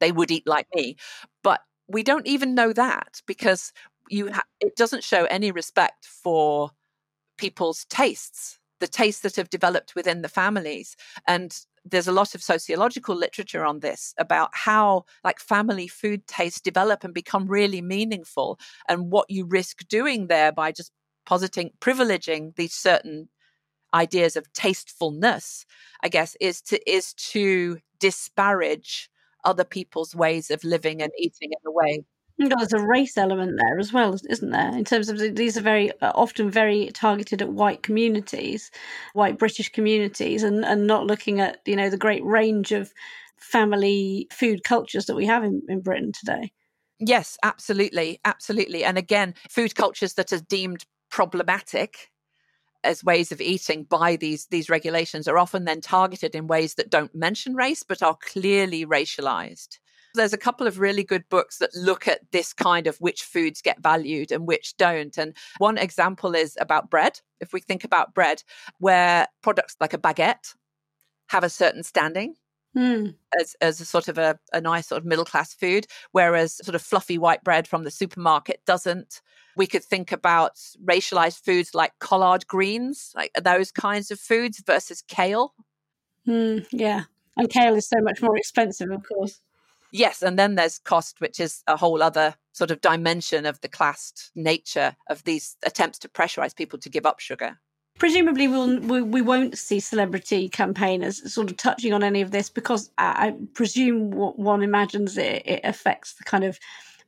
they 0.00 0.12
would 0.12 0.30
eat 0.30 0.46
like 0.46 0.66
me 0.74 0.96
but 1.42 1.62
we 1.88 2.02
don't 2.02 2.26
even 2.26 2.54
know 2.54 2.72
that 2.72 3.22
because 3.26 3.72
you 4.08 4.30
ha- 4.32 4.42
it 4.60 4.76
doesn't 4.76 5.02
show 5.02 5.24
any 5.24 5.50
respect 5.50 6.04
for 6.04 6.70
people's 7.38 7.86
tastes 7.86 8.58
the 8.80 8.86
tastes 8.86 9.22
that 9.22 9.36
have 9.36 9.50
developed 9.50 9.94
within 9.94 10.22
the 10.22 10.28
families. 10.28 10.96
And 11.26 11.58
there's 11.90 12.08
a 12.08 12.12
lot 12.12 12.34
of 12.34 12.42
sociological 12.42 13.14
literature 13.14 13.64
on 13.64 13.80
this 13.80 14.14
about 14.18 14.50
how 14.52 15.04
like 15.24 15.38
family 15.38 15.86
food 15.86 16.26
tastes 16.26 16.60
develop 16.60 17.04
and 17.04 17.14
become 17.14 17.46
really 17.46 17.80
meaningful 17.80 18.58
and 18.88 19.10
what 19.10 19.30
you 19.30 19.44
risk 19.46 19.86
doing 19.88 20.26
there 20.26 20.52
by 20.52 20.72
just 20.72 20.92
positing 21.24 21.70
privileging 21.80 22.54
these 22.56 22.74
certain 22.74 23.28
ideas 23.94 24.36
of 24.36 24.52
tastefulness 24.52 25.64
i 26.02 26.08
guess 26.08 26.36
is 26.40 26.60
to 26.60 26.78
is 26.90 27.14
to 27.14 27.78
disparage 28.00 29.08
other 29.44 29.64
people's 29.64 30.14
ways 30.14 30.50
of 30.50 30.62
living 30.64 31.00
and 31.00 31.12
eating 31.18 31.50
in 31.52 31.58
a 31.66 31.70
way 31.70 32.04
there's 32.38 32.72
a 32.72 32.86
race 32.86 33.16
element 33.16 33.58
there 33.58 33.78
as 33.78 33.92
well, 33.92 34.14
isn't 34.28 34.50
there? 34.50 34.76
In 34.76 34.84
terms 34.84 35.08
of 35.08 35.18
these 35.36 35.56
are 35.56 35.62
very 35.62 35.90
uh, 36.00 36.12
often 36.14 36.50
very 36.50 36.90
targeted 36.92 37.40
at 37.42 37.52
white 37.52 37.82
communities, 37.82 38.70
white 39.14 39.38
British 39.38 39.70
communities, 39.70 40.42
and 40.42 40.64
and 40.64 40.86
not 40.86 41.06
looking 41.06 41.40
at 41.40 41.60
you 41.64 41.76
know 41.76 41.88
the 41.88 41.96
great 41.96 42.24
range 42.24 42.72
of 42.72 42.92
family 43.38 44.28
food 44.32 44.64
cultures 44.64 45.06
that 45.06 45.16
we 45.16 45.26
have 45.26 45.44
in, 45.44 45.62
in 45.68 45.80
Britain 45.80 46.12
today. 46.12 46.52
Yes, 46.98 47.36
absolutely, 47.42 48.20
absolutely. 48.24 48.84
And 48.84 48.96
again, 48.98 49.34
food 49.50 49.74
cultures 49.74 50.14
that 50.14 50.32
are 50.32 50.40
deemed 50.40 50.84
problematic 51.10 52.10
as 52.84 53.04
ways 53.04 53.32
of 53.32 53.40
eating 53.40 53.84
by 53.84 54.16
these 54.16 54.46
these 54.46 54.70
regulations 54.70 55.26
are 55.26 55.38
often 55.38 55.64
then 55.64 55.80
targeted 55.80 56.34
in 56.34 56.46
ways 56.46 56.74
that 56.74 56.90
don't 56.90 57.14
mention 57.14 57.54
race 57.54 57.82
but 57.82 58.02
are 58.02 58.16
clearly 58.20 58.84
racialized 58.86 59.78
there's 60.16 60.32
a 60.32 60.38
couple 60.38 60.66
of 60.66 60.80
really 60.80 61.04
good 61.04 61.28
books 61.28 61.58
that 61.58 61.74
look 61.74 62.08
at 62.08 62.20
this 62.32 62.52
kind 62.52 62.86
of 62.86 62.96
which 62.96 63.22
foods 63.22 63.62
get 63.62 63.82
valued 63.82 64.32
and 64.32 64.46
which 64.46 64.76
don't. 64.76 65.16
And 65.16 65.36
one 65.58 65.78
example 65.78 66.34
is 66.34 66.56
about 66.60 66.90
bread. 66.90 67.20
If 67.40 67.52
we 67.52 67.60
think 67.60 67.84
about 67.84 68.14
bread, 68.14 68.42
where 68.78 69.28
products 69.42 69.76
like 69.80 69.94
a 69.94 69.98
baguette 69.98 70.54
have 71.28 71.44
a 71.44 71.50
certain 71.50 71.82
standing. 71.82 72.34
Mm. 72.76 73.14
As, 73.40 73.56
as 73.62 73.80
a 73.80 73.86
sort 73.86 74.06
of 74.08 74.18
a, 74.18 74.38
a 74.52 74.60
nice 74.60 74.88
sort 74.88 75.00
of 75.00 75.06
middle 75.06 75.24
class 75.24 75.54
food, 75.54 75.86
whereas 76.12 76.56
sort 76.62 76.74
of 76.74 76.82
fluffy 76.82 77.16
white 77.16 77.42
bread 77.42 77.66
from 77.66 77.84
the 77.84 77.90
supermarket 77.90 78.60
doesn't. 78.66 79.22
We 79.56 79.66
could 79.66 79.82
think 79.82 80.12
about 80.12 80.58
racialized 80.84 81.42
foods 81.42 81.74
like 81.74 81.92
collard 82.00 82.46
greens, 82.46 83.12
like 83.16 83.30
those 83.42 83.72
kinds 83.72 84.10
of 84.10 84.20
foods 84.20 84.62
versus 84.66 85.02
kale. 85.08 85.54
Mm, 86.28 86.66
yeah. 86.70 87.04
And 87.38 87.48
kale 87.48 87.74
is 87.74 87.88
so 87.88 88.00
much 88.02 88.20
more 88.20 88.36
expensive, 88.36 88.90
of 88.90 89.02
course. 89.08 89.40
Yes, 89.92 90.22
and 90.22 90.38
then 90.38 90.54
there's 90.54 90.78
cost, 90.78 91.20
which 91.20 91.40
is 91.40 91.62
a 91.66 91.76
whole 91.76 92.02
other 92.02 92.34
sort 92.52 92.70
of 92.70 92.80
dimension 92.80 93.46
of 93.46 93.60
the 93.60 93.68
classed 93.68 94.30
nature 94.34 94.96
of 95.08 95.22
these 95.24 95.56
attempts 95.64 95.98
to 96.00 96.08
pressurize 96.08 96.56
people 96.56 96.78
to 96.80 96.88
give 96.88 97.06
up 97.06 97.20
sugar. 97.20 97.58
Presumably, 97.98 98.46
we'll, 98.46 98.78
we, 98.80 99.00
we 99.00 99.22
won't 99.22 99.56
see 99.56 99.80
celebrity 99.80 100.48
campaigners 100.50 101.32
sort 101.32 101.50
of 101.50 101.56
touching 101.56 101.94
on 101.94 102.02
any 102.02 102.20
of 102.20 102.30
this 102.30 102.50
because 102.50 102.90
I, 102.98 103.28
I 103.28 103.34
presume 103.54 104.10
one 104.10 104.62
imagines 104.62 105.16
it, 105.16 105.42
it 105.46 105.60
affects 105.64 106.14
the 106.14 106.24
kind 106.24 106.44
of 106.44 106.58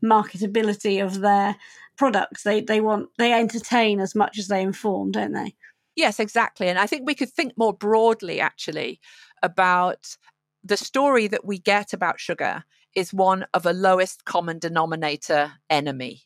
marketability 0.02 1.04
of 1.04 1.20
their 1.20 1.56
products. 1.96 2.42
They 2.42 2.62
they 2.62 2.80
want 2.80 3.10
they 3.18 3.32
entertain 3.32 4.00
as 4.00 4.14
much 4.14 4.38
as 4.38 4.48
they 4.48 4.62
inform, 4.62 5.10
don't 5.10 5.32
they? 5.32 5.54
Yes, 5.94 6.20
exactly. 6.20 6.68
And 6.68 6.78
I 6.78 6.86
think 6.86 7.06
we 7.06 7.14
could 7.14 7.30
think 7.30 7.52
more 7.58 7.72
broadly, 7.72 8.40
actually, 8.40 9.00
about 9.42 10.16
the 10.64 10.76
story 10.76 11.26
that 11.28 11.44
we 11.44 11.58
get 11.58 11.92
about 11.92 12.20
sugar 12.20 12.64
is 12.94 13.12
one 13.12 13.46
of 13.54 13.66
a 13.66 13.72
lowest 13.72 14.24
common 14.24 14.58
denominator 14.58 15.52
enemy. 15.70 16.22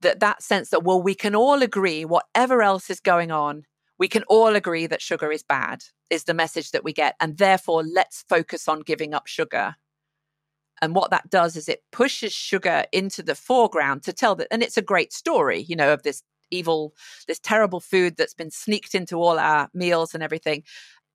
That 0.00 0.20
that 0.20 0.42
sense 0.42 0.70
that 0.70 0.82
well 0.82 1.02
we 1.02 1.14
can 1.14 1.34
all 1.34 1.62
agree 1.62 2.04
whatever 2.04 2.62
else 2.62 2.90
is 2.90 3.00
going 3.00 3.30
on, 3.30 3.64
we 3.98 4.08
can 4.08 4.24
all 4.24 4.56
agree 4.56 4.86
that 4.86 5.02
sugar 5.02 5.30
is 5.30 5.42
bad 5.42 5.84
is 6.08 6.24
the 6.24 6.34
message 6.34 6.70
that 6.72 6.84
we 6.84 6.92
get 6.92 7.14
and 7.20 7.36
therefore 7.36 7.82
let's 7.84 8.24
focus 8.28 8.66
on 8.66 8.80
giving 8.80 9.14
up 9.14 9.26
sugar. 9.26 9.76
And 10.82 10.94
what 10.94 11.10
that 11.10 11.28
does 11.28 11.56
is 11.56 11.68
it 11.68 11.84
pushes 11.92 12.32
sugar 12.32 12.86
into 12.92 13.22
the 13.22 13.34
foreground 13.34 14.02
to 14.04 14.14
tell 14.14 14.34
that 14.36 14.48
and 14.50 14.62
it's 14.62 14.78
a 14.78 14.82
great 14.82 15.12
story, 15.12 15.60
you 15.60 15.76
know, 15.76 15.92
of 15.92 16.02
this 16.02 16.22
evil 16.50 16.94
this 17.28 17.38
terrible 17.38 17.78
food 17.78 18.16
that's 18.16 18.34
been 18.34 18.50
sneaked 18.50 18.94
into 18.94 19.16
all 19.16 19.38
our 19.38 19.68
meals 19.72 20.14
and 20.14 20.22
everything 20.22 20.64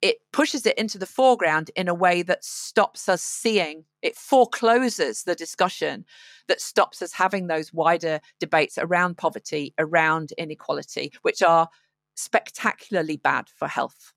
it 0.01 0.17
pushes 0.31 0.65
it 0.65 0.77
into 0.77 0.97
the 0.97 1.05
foreground 1.05 1.71
in 1.75 1.87
a 1.87 1.93
way 1.93 2.21
that 2.21 2.43
stops 2.43 3.07
us 3.07 3.21
seeing 3.21 3.85
it 4.01 4.15
forecloses 4.15 5.23
the 5.23 5.35
discussion 5.35 6.05
that 6.47 6.61
stops 6.61 7.01
us 7.01 7.13
having 7.13 7.47
those 7.47 7.73
wider 7.73 8.19
debates 8.39 8.77
around 8.77 9.17
poverty 9.17 9.73
around 9.79 10.33
inequality 10.37 11.11
which 11.21 11.41
are 11.41 11.69
spectacularly 12.15 13.17
bad 13.17 13.49
for 13.49 13.67
health. 13.67 14.13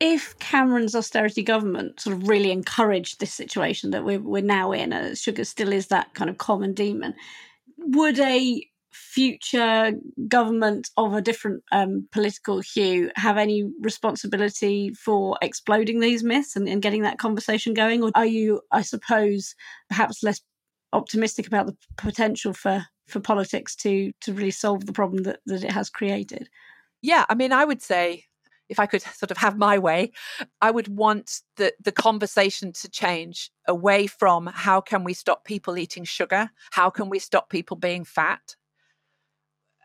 If 0.00 0.36
Cameron's 0.38 0.94
austerity 0.94 1.42
government 1.42 2.00
sort 2.00 2.16
of 2.16 2.28
really 2.28 2.50
encouraged 2.50 3.20
this 3.20 3.32
situation 3.32 3.90
that 3.92 4.04
we're, 4.04 4.20
we're 4.20 4.42
now 4.42 4.72
in, 4.72 4.92
and 4.92 5.16
sugar 5.16 5.44
still 5.44 5.72
is 5.72 5.86
that 5.86 6.14
kind 6.14 6.28
of 6.28 6.38
common 6.38 6.74
demon, 6.74 7.14
would 7.78 8.18
a 8.18 8.66
future 8.94 9.92
government 10.28 10.90
of 10.96 11.14
a 11.14 11.20
different 11.20 11.62
um, 11.72 12.08
political 12.12 12.60
hue 12.60 13.10
have 13.16 13.36
any 13.36 13.64
responsibility 13.80 14.92
for 14.94 15.36
exploding 15.42 16.00
these 16.00 16.22
myths 16.22 16.56
and, 16.56 16.68
and 16.68 16.80
getting 16.80 17.02
that 17.02 17.18
conversation 17.18 17.74
going? 17.74 18.02
Or 18.02 18.10
are 18.14 18.26
you, 18.26 18.60
I 18.70 18.82
suppose, 18.82 19.54
perhaps 19.88 20.22
less 20.22 20.40
optimistic 20.92 21.46
about 21.46 21.66
the 21.66 21.76
potential 21.96 22.52
for, 22.52 22.86
for 23.08 23.20
politics 23.20 23.74
to, 23.76 24.12
to 24.20 24.32
really 24.32 24.50
solve 24.50 24.86
the 24.86 24.92
problem 24.92 25.24
that, 25.24 25.40
that 25.46 25.64
it 25.64 25.72
has 25.72 25.90
created? 25.90 26.48
Yeah, 27.02 27.26
I 27.28 27.34
mean, 27.34 27.52
I 27.52 27.64
would 27.64 27.82
say 27.82 28.24
if 28.68 28.78
I 28.78 28.86
could 28.86 29.02
sort 29.02 29.30
of 29.30 29.36
have 29.38 29.58
my 29.58 29.78
way, 29.78 30.12
I 30.60 30.70
would 30.70 30.88
want 30.88 31.40
the, 31.56 31.72
the 31.82 31.92
conversation 31.92 32.72
to 32.72 32.88
change 32.88 33.50
away 33.66 34.06
from 34.06 34.46
how 34.46 34.80
can 34.80 35.04
we 35.04 35.14
stop 35.14 35.44
people 35.44 35.76
eating 35.76 36.04
sugar? 36.04 36.50
How 36.72 36.90
can 36.90 37.10
we 37.10 37.18
stop 37.18 37.50
people 37.50 37.76
being 37.76 38.04
fat? 38.04 38.56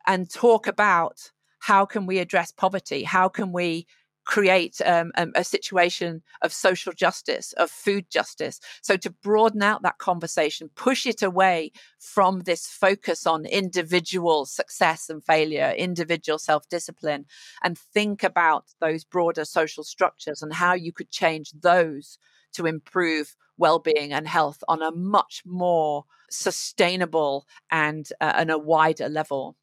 And 0.10 0.28
talk 0.30 0.66
about 0.66 1.32
how 1.60 1.86
can 1.86 2.08
we 2.08 2.18
address 2.18 2.52
poverty? 2.52 3.04
How 3.04 3.30
can 3.30 3.54
we 3.54 3.86
create 4.26 4.80
um, 4.86 5.12
a, 5.16 5.28
a, 5.36 5.44
situation 5.44 6.22
of 6.44 6.54
social 6.54 6.94
justice, 6.94 7.52
of 7.54 7.72
food 7.72 8.06
justice. 8.12 8.60
So 8.84 8.96
to 8.98 9.10
broaden 9.10 9.64
out 9.64 9.82
that 9.82 9.98
conversation, 9.98 10.70
push 10.76 11.08
it 11.08 11.24
away 11.24 11.72
from 12.00 12.42
this 12.42 12.68
focus 12.68 13.26
on 13.26 13.48
individual 13.48 14.46
success 14.46 15.10
and 15.10 15.24
failure, 15.24 15.74
individual 15.76 16.38
self 16.38 16.70
discipline, 16.70 17.26
and 17.64 17.76
think 17.76 18.24
about 18.24 18.66
those 18.80 19.04
broader 19.04 19.46
social 19.46 19.84
structures 19.84 20.44
and 20.44 20.54
how 20.54 20.74
you 20.74 20.94
could 20.94 21.10
change 21.10 21.52
those 21.60 22.20
to 22.54 22.68
improve 22.68 23.36
well-being 23.58 24.14
and 24.14 24.28
health 24.28 24.64
on 24.68 24.84
a 24.84 24.92
much 24.92 25.42
more 25.44 26.06
sustainable 26.30 27.48
and 27.72 28.10
uh, 28.22 28.34
and 28.36 28.52
a 28.52 28.60
wider 28.60 29.10
level 29.10 29.56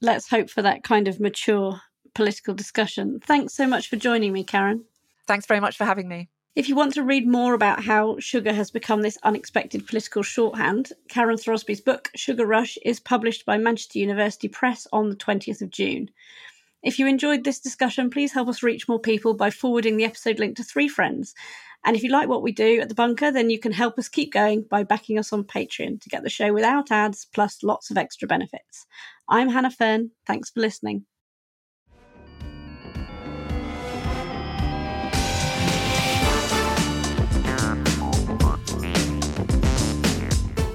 let's 0.00 0.28
hope 0.28 0.50
for 0.50 0.62
that 0.62 0.82
kind 0.82 1.08
of 1.08 1.20
mature 1.20 1.80
political 2.14 2.54
discussion. 2.54 3.20
Thanks 3.20 3.54
so 3.54 3.66
much 3.66 3.88
for 3.88 3.96
joining 3.96 4.32
me, 4.32 4.44
Karen. 4.44 4.84
Thanks 5.26 5.46
very 5.46 5.60
much 5.60 5.76
for 5.76 5.84
having 5.84 6.08
me. 6.08 6.28
If 6.54 6.70
you 6.70 6.74
want 6.74 6.94
to 6.94 7.02
read 7.02 7.28
more 7.28 7.52
about 7.52 7.84
how 7.84 8.18
sugar 8.18 8.54
has 8.54 8.70
become 8.70 9.02
this 9.02 9.18
unexpected 9.22 9.86
political 9.86 10.22
shorthand, 10.22 10.92
Karen 11.08 11.36
Throsby's 11.36 11.82
book, 11.82 12.10
Sugar 12.16 12.46
Rush, 12.46 12.78
is 12.82 12.98
published 12.98 13.44
by 13.44 13.58
Manchester 13.58 13.98
University 13.98 14.48
Press 14.48 14.86
on 14.90 15.10
the 15.10 15.16
20th 15.16 15.60
of 15.60 15.70
June. 15.70 16.08
If 16.82 16.98
you 16.98 17.06
enjoyed 17.06 17.44
this 17.44 17.60
discussion, 17.60 18.08
please 18.08 18.32
help 18.32 18.48
us 18.48 18.62
reach 18.62 18.88
more 18.88 18.98
people 18.98 19.34
by 19.34 19.50
forwarding 19.50 19.98
the 19.98 20.04
episode 20.06 20.38
link 20.38 20.56
to 20.56 20.64
three 20.64 20.88
friends. 20.88 21.34
And 21.86 21.94
if 21.94 22.02
you 22.02 22.10
like 22.10 22.28
what 22.28 22.42
we 22.42 22.50
do 22.50 22.80
at 22.80 22.88
the 22.88 22.96
bunker, 22.96 23.30
then 23.30 23.48
you 23.48 23.60
can 23.60 23.70
help 23.70 23.96
us 23.96 24.08
keep 24.08 24.32
going 24.32 24.64
by 24.68 24.82
backing 24.82 25.20
us 25.20 25.32
on 25.32 25.44
Patreon 25.44 26.00
to 26.00 26.08
get 26.08 26.24
the 26.24 26.28
show 26.28 26.52
without 26.52 26.90
ads, 26.90 27.28
plus 27.32 27.62
lots 27.62 27.92
of 27.92 27.96
extra 27.96 28.26
benefits. 28.26 28.86
I'm 29.28 29.48
Hannah 29.48 29.70
Fearn. 29.70 30.10
Thanks 30.26 30.50
for 30.50 30.58
listening. 30.58 31.06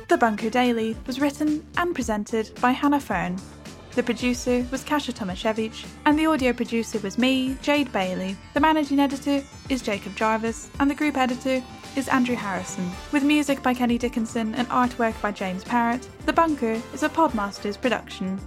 The 0.08 0.18
Bunker 0.18 0.50
Daily 0.50 0.96
was 1.08 1.20
written 1.20 1.66
and 1.76 1.94
presented 1.94 2.52
by 2.62 2.72
Hannah 2.72 3.02
Fearn. 3.02 3.38
The 3.94 4.04
producer 4.04 4.66
was 4.72 4.86
Kasia 4.86 5.12
Tomasiewicz, 5.12 5.86
and 6.06 6.18
the 6.18 6.26
audio 6.26 6.54
producer 6.54 6.98
was 7.00 7.18
me, 7.18 7.58
Jade 7.62 7.92
Bailey. 7.92 8.38
The 8.54 8.62
managing 8.62 9.02
editor 9.02 9.44
is 9.68 9.82
Jacob 9.82 10.16
Jarvis, 10.16 10.70
and 10.80 10.90
the 10.90 10.96
group 10.96 11.18
editor 11.18 11.62
is 11.98 12.08
Andrew 12.08 12.36
Harrison, 12.36 12.90
with 13.12 13.24
music 13.24 13.62
by 13.62 13.74
Kenny 13.74 13.98
Dickinson 13.98 14.56
and 14.56 14.70
artwork 14.70 15.22
by 15.22 15.34
James 15.34 15.66
Parrott. 15.66 16.08
The 16.26 16.32
Bunker 16.32 16.82
is 16.94 17.04
a 17.04 17.10
Podmasters 17.10 17.80
production. 17.80 18.40